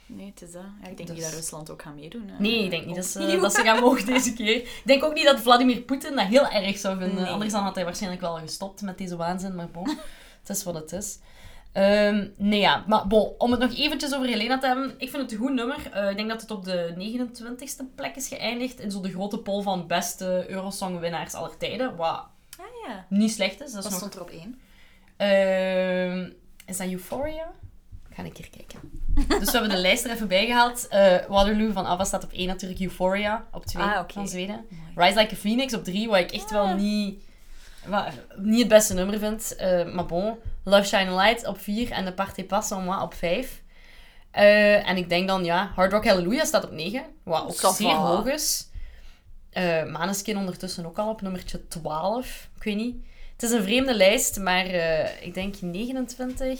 Nee, 0.08 0.25
het 0.29 0.41
is 0.41 0.51
dat. 0.51 0.62
Ja, 0.81 0.88
ik 0.89 0.97
denk 0.97 1.08
Dus- 1.10 1.17
niet 1.17 1.25
dat 1.25 1.34
Rusland 1.34 1.69
ook 1.69 1.81
gaat 1.81 1.95
meedoen. 1.95 2.27
hè. 2.27 2.34
Nee, 2.39 2.63
ik 2.63 2.69
denk 2.69 2.86
niet 2.86 2.95
dat 2.95 3.05
ze, 3.05 3.38
dat 3.41 3.53
ze 3.53 3.62
gaan 3.62 3.79
mogen 3.79 4.05
deze 4.05 4.34
keer. 4.34 4.55
Ik 4.55 4.81
denk 4.86 5.03
ook 5.03 5.13
niet 5.13 5.25
dat 5.25 5.39
Vladimir 5.39 5.81
Poetin 5.81 6.15
dat 6.15 6.25
heel 6.27 6.47
erg 6.49 6.77
zou 6.77 6.97
vinden. 6.97 7.23
Nee. 7.23 7.31
Anders 7.31 7.51
dan 7.51 7.63
had 7.63 7.75
hij 7.75 7.84
waarschijnlijk 7.84 8.21
wel 8.21 8.36
gestopt 8.38 8.81
met 8.81 8.97
deze 8.97 9.15
waanzin. 9.15 9.55
Maar 9.55 9.69
bon, 9.69 9.97
het 10.39 10.49
is 10.49 10.63
wat 10.63 10.73
het 10.73 10.91
is. 10.91 11.17
Ehm, 11.75 12.27
nee, 12.38 12.59
ja. 12.59 12.83
Maar 12.88 13.07
bon, 13.07 13.31
om 13.38 13.51
het 13.51 13.59
nog 13.59 13.75
eventjes 13.77 14.13
over 14.15 14.27
Helena 14.27 14.57
te 14.57 14.67
hebben. 14.67 14.93
Ik 14.97 15.09
vind 15.09 15.21
het 15.21 15.31
een 15.31 15.38
goed 15.38 15.53
nummer. 15.53 15.77
Eh, 15.91 16.09
ik 16.09 16.15
denk 16.17 16.29
dat 16.29 16.41
het 16.41 16.51
op 16.51 16.63
de 16.65 16.93
29ste 16.97 17.83
plek 17.95 18.15
is 18.15 18.27
geëindigd. 18.27 18.79
In 18.79 18.91
zo 18.91 19.01
de 19.01 19.09
grote 19.11 19.38
poll 19.38 19.61
van 19.63 19.88
beste 19.88 20.45
Eurosong-winnaars 20.49 21.33
aller 21.33 21.57
tijden. 21.57 21.95
Wat 21.95 22.25
Ah 22.59 22.65
ja. 22.88 23.05
niet 23.09 23.31
slecht 23.31 23.61
is. 23.61 23.71
Dat 23.71 23.83
Wat 23.83 23.91
nog 23.91 23.93
stond 23.99 24.15
er 24.15 24.21
op 24.21 24.29
één? 24.29 24.59
Ehm, 25.17 26.29
is 26.65 26.77
dat 26.77 26.88
Euphoria? 26.88 27.51
Ik 28.09 28.15
ga 28.15 28.23
een 28.23 28.31
keer 28.31 28.49
kijken. 28.49 28.79
Dus 29.39 29.51
we 29.51 29.57
hebben 29.57 29.69
de 29.69 29.81
lijst 29.81 30.05
er 30.05 30.11
even 30.11 30.27
bijgehaald. 30.27 30.88
Eh 30.88 31.15
Waterloo 31.27 31.71
van 31.71 31.85
Ava 31.85 32.03
staat 32.03 32.23
op 32.23 32.31
1 32.31 32.47
natuurlijk. 32.47 32.81
Euphoria 32.81 33.45
op 33.51 33.65
2 33.65 33.83
Ah, 33.83 34.03
van 34.07 34.27
Zweden. 34.27 34.65
Mooi. 34.69 35.07
Rise 35.07 35.19
Like 35.19 35.33
a 35.33 35.38
Phoenix 35.38 35.73
op 35.73 35.83
3, 35.83 36.07
wat 36.07 36.17
ik 36.19 36.31
echt 36.31 36.51
wel 36.51 36.65
Ah. 36.65 36.75
niet, 36.75 37.23
wat, 37.88 38.05
niet 38.35 38.59
het 38.59 38.67
beste 38.67 38.93
nummer 38.93 39.19
vind. 39.19 39.55
Eh, 39.55 39.93
maar 39.93 40.05
bon. 40.05 40.35
Love 40.65 40.84
Shine 40.84 41.15
Light 41.15 41.47
op 41.47 41.60
4 41.60 41.91
en 41.91 42.06
de 42.06 42.13
Party 42.13 42.43
Pas 42.43 42.71
en 42.71 42.84
moi 42.84 43.01
op 43.01 43.13
5. 43.13 43.63
Eh, 44.32 44.89
en 44.89 44.97
ik 44.97 45.10
denk 45.10 45.28
dan, 45.28 45.45
ja, 45.45 45.71
Hard 45.75 45.91
Rock 45.91 46.06
Hallelujah 46.06 46.45
staat 46.45 46.63
op 46.63 46.71
9. 46.71 47.04
Wat 47.23 47.43
ook 47.43 47.73
Ça 47.73 47.75
zeer 47.75 47.95
hoog 47.95 48.25
is. 48.25 48.69
Eh 49.49 49.84
Maneskin 49.84 50.38
ondertussen 50.38 50.86
ook 50.86 50.97
al 50.97 51.10
op 51.10 51.21
nummertje 51.21 51.67
12. 51.67 52.49
Ik 52.56 52.63
weet 52.63 52.75
niet. 52.75 52.95
Het 53.34 53.43
is 53.43 53.51
een 53.51 53.63
vreemde 53.63 53.95
lijst, 53.95 54.39
maar 54.39 54.65
eh, 54.65 55.25
ik 55.25 55.34
denk 55.34 55.62
29. 55.62 56.60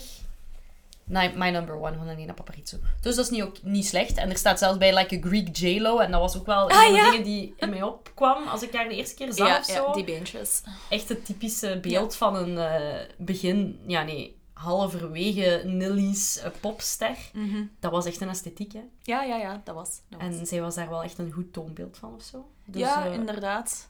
Nee, 1.08 1.32
My 1.36 1.50
Number 1.50 1.74
One 1.80 1.96
van 1.96 2.08
Elena 2.08 2.32
Paparizou. 2.32 2.82
Dus 3.00 3.16
dat 3.16 3.24
is 3.24 3.30
niet, 3.30 3.42
ook, 3.42 3.62
niet 3.62 3.86
slecht. 3.86 4.16
En 4.16 4.30
er 4.30 4.36
staat 4.36 4.58
zelfs 4.58 4.78
bij 4.78 4.94
Like 4.94 5.16
a 5.16 5.28
Greek 5.28 5.56
J-Lo. 5.56 5.98
En 5.98 6.10
dat 6.10 6.20
was 6.20 6.36
ook 6.36 6.46
wel 6.46 6.64
een 6.64 6.76
Ah, 6.76 6.82
van 6.82 6.92
de 6.92 6.98
ja. 6.98 7.10
dingen 7.10 7.24
die 7.24 7.54
in 7.56 7.70
mij 7.70 7.82
opkwam 7.82 8.46
als 8.48 8.62
ik 8.62 8.72
haar 8.72 8.88
de 8.88 8.94
eerste 8.94 9.14
keer 9.14 9.32
zag 9.32 9.48
Ja, 9.48 9.58
of 9.58 9.64
zo. 9.64 9.86
ja, 9.86 9.92
die 9.92 10.04
beentjes. 10.04 10.62
Echt 10.88 11.08
het 11.08 11.24
typische 11.26 11.78
beeld 11.82 12.16
van 12.16 12.36
een 12.36 12.58
eh, 12.58 13.04
begin... 13.18 13.80
Ja, 13.86 14.02
nee, 14.02 14.36
halverwege 14.52 15.62
Nilly's 15.64 16.38
eh, 16.38 16.50
popster. 16.60 17.16
Mhm. 17.32 17.64
Dat 17.80 17.90
was 17.90 18.06
echt 18.06 18.20
een 18.20 18.28
esthetiek, 18.28 18.72
hè. 18.72 18.82
Ja, 19.02 19.22
ja, 19.22 19.36
ja, 19.36 19.60
dat 19.64 19.74
was. 19.74 20.00
Dat 20.08 20.20
was. 20.20 20.38
En 20.38 20.46
zij 20.46 20.60
was 20.60 20.74
daar 20.74 20.88
wel 20.88 21.02
echt 21.02 21.18
een 21.18 21.32
goed 21.32 21.52
toonbeeld 21.52 21.96
van 21.98 22.14
of 22.14 22.22
zo. 22.22 22.50
Dus, 22.66 22.80
ja, 22.80 23.06
eh, 23.06 23.12
inderdaad. 23.14 23.88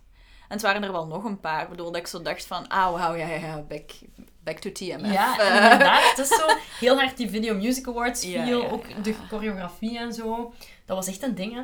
En 0.48 0.52
het 0.54 0.62
waren 0.62 0.82
er 0.82 0.92
wel 0.92 1.06
nog 1.06 1.24
een 1.24 1.40
paar. 1.40 1.62
Ik 1.62 1.68
bedoel, 1.68 1.86
dat 1.86 1.96
ik 2.00 2.06
zo 2.06 2.22
dacht 2.22 2.46
van, 2.46 2.68
ah, 2.68 2.92
wauw, 2.92 3.14
ja, 3.14 3.26
ja, 3.28 3.36
ja, 3.46 3.62
back, 3.68 3.90
back 4.44 4.58
to 4.58 4.72
TMF. 4.72 5.12
Ja, 5.12 5.38
Eh, 5.38 5.62
inderdaad. 5.62 6.10
Het 6.10 6.18
is 6.18 6.28
zo 6.28 6.46
heel 6.80 6.96
hard 6.96 7.16
die 7.16 7.30
Video 7.30 7.54
Music 7.54 7.88
Awards 7.88 8.22
Ja, 8.22 8.44
ja, 8.44 8.54
ook 8.56 9.04
de 9.04 9.14
choreografie 9.28 9.98
en 9.98 10.12
zo. 10.12 10.52
Dat 10.84 10.96
was 10.96 11.06
echt 11.06 11.22
een 11.22 11.34
ding, 11.34 11.52
hè. 11.54 11.62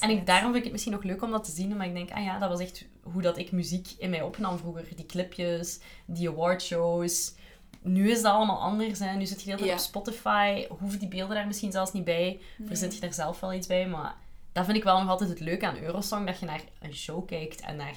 En 0.00 0.10
ik, 0.10 0.26
daarom 0.26 0.44
vind 0.46 0.56
ik 0.56 0.62
het 0.62 0.72
misschien 0.72 0.92
nog 0.92 1.02
leuk 1.02 1.22
om 1.22 1.30
dat 1.30 1.44
te 1.44 1.50
zien. 1.50 1.76
Maar 1.76 1.86
ik 1.86 1.94
denk, 1.94 2.10
ah 2.10 2.24
ja, 2.24 2.38
dat 2.38 2.48
was 2.48 2.60
echt 2.60 2.84
hoe 3.02 3.22
dat 3.22 3.38
ik 3.38 3.52
muziek 3.52 3.88
in 3.98 4.10
mij 4.10 4.22
opnam 4.22 4.58
vroeger. 4.58 4.84
Die 4.96 5.06
clipjes, 5.06 5.80
die 6.06 6.28
awardshows. 6.28 7.34
Nu 7.82 8.10
is 8.10 8.22
dat 8.22 8.32
allemaal 8.32 8.60
anders. 8.60 8.98
Hè. 8.98 9.14
Nu 9.14 9.26
zit 9.26 9.42
je 9.42 9.48
tijd 9.48 9.64
Ja. 9.64 9.72
op 9.72 9.78
Spotify. 9.78 10.66
Hoeven 10.78 10.98
die 10.98 11.08
beelden 11.08 11.36
daar 11.36 11.46
misschien 11.46 11.72
zelfs 11.72 11.92
niet 11.92 12.04
bij. 12.04 12.40
Verzint 12.66 12.94
je 12.94 13.00
daar 13.00 13.12
zelf 13.14 13.40
wel 13.40 13.52
iets 13.52 13.66
bij. 13.66 13.86
Maar 13.86 14.14
dat 14.52 14.64
vind 14.64 14.76
ik 14.76 14.84
wel 14.84 15.00
nog 15.00 15.08
altijd 15.08 15.30
het 15.30 15.40
leuke 15.40 15.66
aan 15.66 15.78
Eurosong. 15.78 16.26
Dat 16.26 16.38
je 16.40 16.46
naar 16.46 16.60
een 16.80 16.94
show 16.94 17.26
kijkt 17.26 17.60
en 17.60 17.76
naar 17.76 17.94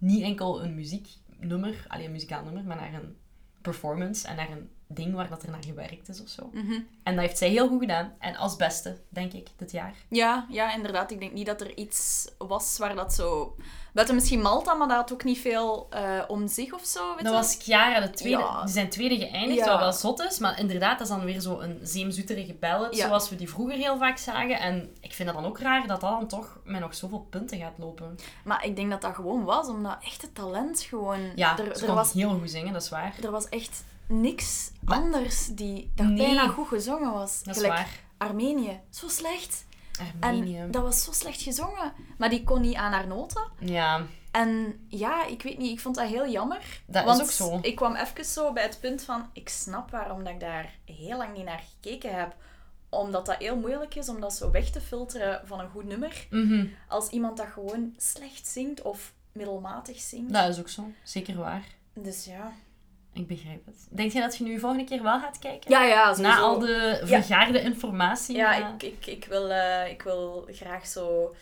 niet 0.00 0.22
enkel 0.22 0.62
een 0.64 0.74
muzieknummer, 0.74 1.84
alleen 1.88 2.04
een 2.04 2.12
muzikaal 2.12 2.44
nummer, 2.44 2.64
maar 2.64 2.76
naar 2.76 2.94
een 2.94 3.16
performance 3.60 4.28
en 4.28 4.36
naar 4.36 4.50
een 4.50 4.70
ding 4.92 5.14
waar 5.14 5.28
dat 5.28 5.42
er 5.42 5.50
naar 5.50 5.64
gewerkt 5.64 6.08
is 6.08 6.22
of 6.22 6.28
zo. 6.28 6.50
Mhm. 6.52 6.72
En 7.02 7.14
dat 7.14 7.24
heeft 7.24 7.38
zij 7.38 7.48
heel 7.48 7.68
goed 7.68 7.80
gedaan. 7.80 8.12
En 8.18 8.36
als 8.36 8.56
beste, 8.56 8.96
denk 9.08 9.32
ik, 9.32 9.48
dit 9.56 9.70
jaar. 9.70 9.94
Ja, 10.08 10.46
ja, 10.48 10.74
inderdaad. 10.74 11.10
Ik 11.10 11.20
denk 11.20 11.32
niet 11.32 11.46
dat 11.46 11.60
er 11.60 11.76
iets 11.76 12.28
was 12.38 12.78
waar 12.78 12.94
dat 12.94 13.14
zo... 13.14 13.56
Buiten 13.92 14.14
misschien 14.16 14.40
Malta, 14.40 14.74
maar 14.74 14.88
dat 14.88 14.96
had 14.96 15.12
ook 15.12 15.24
niet 15.24 15.38
veel 15.38 15.86
eh, 15.90 16.18
om 16.28 16.48
zich 16.48 16.72
of 16.72 16.84
zo, 16.84 17.14
weet 17.14 17.24
Dat 17.24 17.32
was 17.34 17.56
Chiara, 17.60 18.00
de 18.00 18.10
tweede. 18.10 18.38
Ja. 18.38 18.62
Die 18.64 18.72
zijn 18.72 18.88
tweede 18.88 19.16
geëindigd, 19.16 19.58
Ja. 19.64 19.70
wat 19.70 19.78
wel 19.78 19.92
zot 19.92 20.20
is. 20.20 20.38
Maar 20.38 20.58
inderdaad, 20.58 20.98
dat 20.98 21.08
is 21.08 21.14
dan 21.14 21.24
weer 21.24 21.40
zo 21.40 21.58
een 21.60 21.78
zeemzoeterige 21.82 22.54
ballad, 22.54 22.96
Ja. 22.96 23.06
zoals 23.06 23.28
we 23.28 23.36
die 23.36 23.48
vroeger 23.50 23.76
heel 23.76 23.98
vaak 23.98 24.18
zagen. 24.18 24.58
En 24.58 24.96
ik 25.00 25.12
vind 25.12 25.28
dat 25.28 25.42
dan 25.42 25.46
ook 25.50 25.58
raar 25.58 25.86
dat 25.86 26.00
dat 26.00 26.10
dan 26.10 26.26
toch 26.28 26.58
met 26.64 26.80
nog 26.80 26.94
zoveel 26.94 27.26
punten 27.30 27.58
gaat 27.58 27.78
lopen. 27.78 28.18
Maar 28.44 28.64
ik 28.64 28.76
denk 28.76 28.90
dat 28.90 29.00
dat 29.00 29.14
gewoon 29.14 29.44
was, 29.44 29.68
omdat 29.68 29.96
echt 30.04 30.22
het 30.22 30.34
talent 30.34 30.80
gewoon... 30.80 31.20
Ja, 31.34 31.58
er, 31.58 31.64
ze 31.64 31.80
er, 31.80 31.86
kon 31.86 31.94
was, 31.94 32.12
heel 32.12 32.38
goed 32.38 32.50
zingen, 32.50 32.72
dat 32.72 32.82
is 32.82 32.88
waar. 32.88 33.14
er 33.22 33.30
was 33.30 33.48
echt 33.48 33.84
niks 34.10 34.70
Maar- 34.80 34.98
anders 34.98 35.46
die 35.46 35.90
dat 35.94 36.06
Nee. 36.06 36.16
bijna 36.16 36.48
goed 36.48 36.68
gezongen 36.68 37.12
was. 37.12 37.42
Dat 37.42 37.56
is 37.56 37.62
Gelijk 37.62 37.78
waar. 37.80 38.00
Armenië. 38.18 38.80
Zo 38.90 39.08
slecht. 39.08 39.64
Armenië. 40.20 40.58
En 40.58 40.70
dat 40.70 40.82
was 40.82 41.04
zo 41.04 41.12
slecht 41.12 41.42
gezongen. 41.42 41.92
Maar 42.18 42.30
die 42.30 42.44
kon 42.44 42.60
niet 42.60 42.74
aan 42.74 42.92
haar 42.92 43.06
noten. 43.06 43.42
Ja, 43.58 44.06
En 44.30 44.80
ja, 44.88 45.24
ik 45.26 45.42
weet 45.42 45.58
niet, 45.58 45.70
ik 45.72 45.80
vond 45.80 45.94
dat 45.94 46.08
heel 46.08 46.28
jammer. 46.28 46.82
Dat 46.86 47.02
is 47.02 47.08
want 47.08 47.22
ook 47.22 47.30
zo. 47.30 47.58
ik 47.62 47.76
kwam 47.76 47.94
even 47.94 48.24
zo 48.24 48.52
bij 48.52 48.62
het 48.62 48.78
punt 48.80 49.02
van, 49.02 49.30
ik 49.32 49.48
snap 49.48 49.90
waarom 49.90 50.24
dat 50.24 50.32
ik 50.32 50.40
daar 50.40 50.74
heel 50.84 51.16
lang 51.16 51.36
niet 51.36 51.44
naar 51.44 51.62
gekeken 51.74 52.14
heb. 52.18 52.34
Omdat 52.88 53.26
dat 53.26 53.36
heel 53.38 53.56
moeilijk 53.56 53.94
is 53.94 54.08
om 54.08 54.20
dat 54.20 54.34
zo 54.34 54.50
weg 54.50 54.70
te 54.70 54.80
filteren 54.80 55.40
van 55.44 55.60
een 55.60 55.70
goed 55.70 55.84
nummer. 55.84 56.26
mhm. 56.30 56.66
Als 56.88 57.08
iemand 57.08 57.36
dat 57.36 57.46
gewoon 57.52 57.94
slecht 57.96 58.46
zingt 58.46 58.82
of 58.82 59.12
middelmatig 59.32 60.00
zingt. 60.00 60.32
dat 60.32 60.48
is 60.48 60.58
ook 60.58 60.68
zo. 60.68 60.90
Zeker 61.02 61.36
waar. 61.36 61.64
Dus 61.94 62.24
ja. 62.24 62.52
Ik 63.12 63.26
begrijp 63.26 63.66
het. 63.66 63.86
Denk 63.90 64.12
je 64.12 64.20
dat 64.20 64.36
je 64.36 64.44
nu 64.44 64.58
volgende 64.58 64.84
keer 64.84 65.02
wel 65.02 65.20
gaat 65.20 65.38
kijken? 65.38 65.70
Ja, 65.70 65.84
ja, 65.84 66.16
Na 66.16 66.38
al 66.38 66.58
de 66.58 67.00
Ja. 67.04 67.06
vergaarde 67.22 67.60
informatie? 67.60 68.36
Ja, 68.36 68.54
ik, 68.74 68.82
ik, 68.82 69.06
ik, 69.06 69.24
wil, 69.24 69.50
eh, 69.50 69.90
ik 69.90 70.02
wil 70.02 70.48
graag 70.52 70.86
zo 70.86 71.34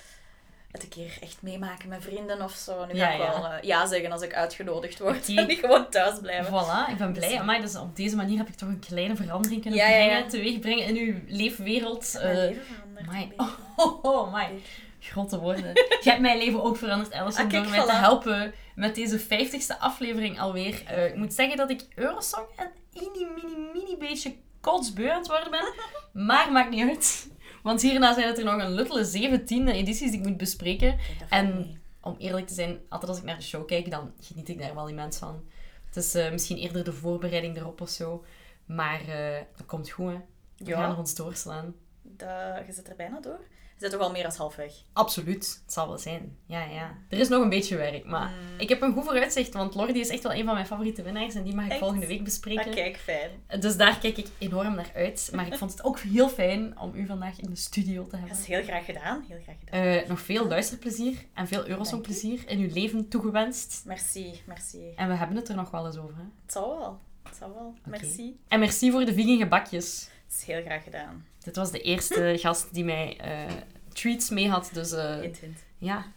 het 0.71 0.83
een 0.83 0.89
keer 0.89 1.19
echt 1.21 1.37
meemaken 1.43 1.89
met 1.89 2.03
vrienden 2.03 2.43
of 2.43 2.53
zo. 2.53 2.85
Nu 2.87 2.95
Ja, 2.95 3.07
ga 3.07 3.13
ik 3.13 3.19
ja. 3.21 3.41
wel 3.41 3.47
eh, 3.51 3.63
ja 3.63 3.87
zeggen 3.87 4.13
als 4.13 4.23
ik 4.23 4.35
uitgenodigd 4.35 4.99
word. 4.99 5.29
Oké. 5.31 5.33
En 5.41 5.47
niet 5.47 5.59
gewoon 5.59 5.89
thuis 5.91 6.19
blijven. 6.21 6.53
Voilà, 6.53 6.91
ik 6.91 6.97
ben 6.97 7.13
blij. 7.13 7.41
Amai, 7.41 7.61
dus 7.61 7.77
op 7.77 7.97
deze 7.97 8.17
manier 8.17 8.39
heb 8.39 8.49
ik 8.49 8.55
toch 8.55 8.69
een 8.69 8.79
kleine 8.89 9.17
verandering 9.17 9.61
kunnen 9.63 9.81
Ja, 9.81 9.87
brengen, 9.87 10.29
teweeg 10.29 10.59
brengen 10.59 10.85
in 10.87 10.97
uw 10.97 11.15
leefwereld. 11.27 12.13
Mijn 12.23 12.27
Eh, 12.27 12.35
leven 12.43 12.63
beetje. 12.95 13.35
Oh, 13.77 14.05
oh, 14.05 14.27
amai. 14.29 14.63
Grote 15.01 15.39
woorden. 15.39 15.73
Je 15.75 16.01
hebt 16.03 16.21
mijn 16.21 16.39
leven 16.39 16.63
ook 16.63 16.77
veranderd, 16.77 17.13
Alison, 17.13 17.45
Ah, 17.45 17.51
kijk, 17.51 17.69
mij 17.69 17.85
te 17.85 17.93
helpen 17.93 18.55
met 18.79 18.95
deze 18.95 19.21
50ste 19.21 19.79
aflevering 19.79 20.41
alweer. 20.41 20.83
Eh, 20.87 21.07
ik 21.07 21.17
moet 21.17 21.33
zeggen 21.35 21.57
dat 21.57 21.71
ik 21.71 21.87
Eurosong 21.95 22.47
een 22.57 22.71
mini, 22.93 23.27
mini, 23.35 23.71
mini 23.73 23.97
beetje 23.97 24.37
kotsbeu 24.61 25.09
aan 25.09 25.19
het 25.19 25.29
worden 25.29 25.51
ben. 25.51 25.73
Maar 26.27 26.53
maakt 26.53 26.71
niet 26.71 26.89
uit. 26.89 27.31
Want 27.63 27.83
hierna 27.83 28.15
zijn 28.15 28.27
het 28.27 28.39
er 28.39 28.45
nog 28.45 28.59
een 28.63 28.73
luttele 28.75 29.05
17 29.05 29.69
edities 29.69 30.11
die 30.11 30.21
ik 30.21 30.27
moet 30.27 30.37
bespreken. 30.37 30.99
En-. 31.29 31.77
Om 32.01 32.17
eerlijk 32.19 32.47
te 32.47 32.55
zijn, 32.55 32.79
altijd 32.89 33.11
als 33.11 33.19
ik 33.19 33.25
naar 33.25 33.37
de 33.37 33.43
show 33.43 33.67
kijk, 33.67 33.91
dan 33.91 34.13
geniet 34.21 34.49
ik 34.49 34.59
daar 34.59 34.75
wel 34.75 34.89
immens 34.89 35.17
van. 35.19 35.45
Het 35.87 35.97
is 35.97 36.15
eh, 36.15 36.31
misschien 36.31 36.57
eerder 36.57 36.85
de 36.85 36.93
voorbereiding 36.93 37.57
erop 37.57 37.81
of 37.81 37.89
zo. 37.89 38.25
Maar 38.67 39.01
eh 39.09 39.43
dat 39.57 39.67
komt 39.67 39.91
goed, 39.91 40.11
hè. 40.13 40.19
We 40.57 40.65
Ja. 40.71 40.81
gaan 40.81 40.91
er 40.91 40.99
ons 40.99 41.15
doorslaan. 41.15 41.75
Dat, 42.03 42.29
je 42.67 42.73
zit 42.73 42.89
er 42.89 42.97
bijna 42.97 43.21
door. 43.21 43.41
Zit 43.79 43.91
toch 43.91 44.01
al 44.01 44.11
meer 44.11 44.23
dan 44.23 44.33
halfweg. 44.37 44.73
Absoluut, 44.93 45.61
het 45.65 45.73
zal 45.73 45.89
wel 45.89 45.99
zijn. 45.99 46.37
Ja, 46.47 46.65
ja. 46.65 46.95
Er 47.09 47.19
is 47.19 47.29
nog 47.29 47.43
een 47.43 47.49
beetje 47.49 47.77
werk, 47.77 48.05
maar 48.05 48.33
ik 48.59 48.69
heb 48.69 48.83
een 48.83 48.93
goed 48.93 49.05
vooruitzicht, 49.05 49.53
want 49.53 49.75
Lordi 49.75 50.01
is 50.01 50.09
echt 50.09 50.23
wel 50.23 50.33
een 50.33 50.45
van 50.45 50.55
mijn 50.55 50.67
favoriete 50.67 51.03
winnaars 51.03 51.35
en 51.35 51.43
die 51.43 51.55
mag 51.55 51.65
ik 51.65 51.71
Echt? 51.71 51.81
volgende 51.81 52.07
week 52.07 52.19
Ah, 52.19 52.25
bespreken. 52.25 52.71
kijk, 52.71 52.97
fijn. 52.97 53.31
Dus 53.61 53.77
daar 53.77 53.99
kijk 53.99 54.17
ik 54.17 54.27
enorm 54.39 54.75
naar 54.75 54.91
uit. 54.95 55.31
Maar 55.35 55.47
ik 55.47 55.55
vond 55.55 55.71
het 55.71 55.85
ook 55.85 55.99
heel 55.99 56.29
fijn 56.29 56.79
om 56.81 56.93
u 56.95 57.07
vandaag 57.07 57.41
in 57.41 57.51
de 57.51 57.57
studio 57.57 58.05
te 58.05 58.11
Dat 58.11 58.19
hebben. 58.21 58.39
is 58.39 58.47
heel 58.47 58.63
graag 58.63 58.85
gedaan. 58.85 59.25
Heel 59.29 59.39
graag 59.43 59.57
gedaan. 59.65 59.81
Eh, 59.83 60.09
nog 60.09 60.21
veel 60.21 60.47
luisterplezier 60.49 61.17
en 61.35 61.47
veel 61.49 61.69
Eurosong-plezier 61.69 62.43
in 62.47 62.59
uw 62.61 62.73
leven 62.73 63.09
toegewenst. 63.09 63.83
Merci, 63.87 64.41
merci. 64.47 64.93
En 64.97 65.09
we 65.09 65.15
hebben 65.15 65.37
het 65.37 65.49
er 65.49 65.55
nog 65.57 65.71
wel 65.71 65.87
eens 65.87 65.97
over. 65.97 66.17
Hè? 66.17 66.23
Het 66.43 66.53
zal 66.53 66.79
wel. 66.79 67.01
Het 67.23 67.37
zal 67.37 67.55
wel. 67.55 67.75
Merci. 67.85 68.39
En 68.49 68.59
merci 68.61 68.91
voor 68.91 69.05
de 69.05 69.15
vegan 69.15 69.37
gebakjes. 69.39 70.09
Het 70.29 70.37
is 70.37 70.45
heel 70.45 70.63
graag 70.63 70.85
gedaan. 70.85 71.27
Dit 71.45 71.57
was 71.57 71.71
de 71.71 71.81
eerste 71.81 72.35
gast 72.41 72.75
die 72.75 72.85
mij 72.85 73.17
eh, 73.21 73.55
treats 73.93 74.31
mee 74.31 74.49
had. 74.49 74.71
Dus 74.73 74.91
Hint, 74.91 75.39
hint. 75.39 75.59
ja, 75.79 76.13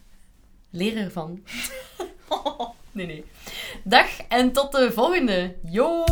leer 0.70 0.96
ervan. 0.96 1.44
nee, 2.92 3.06
nee. 3.06 3.24
Dag 3.84 4.20
en 4.28 4.52
tot 4.52 4.72
de 4.72 4.92
volgende. 4.92 5.54
Yo! 5.64 6.04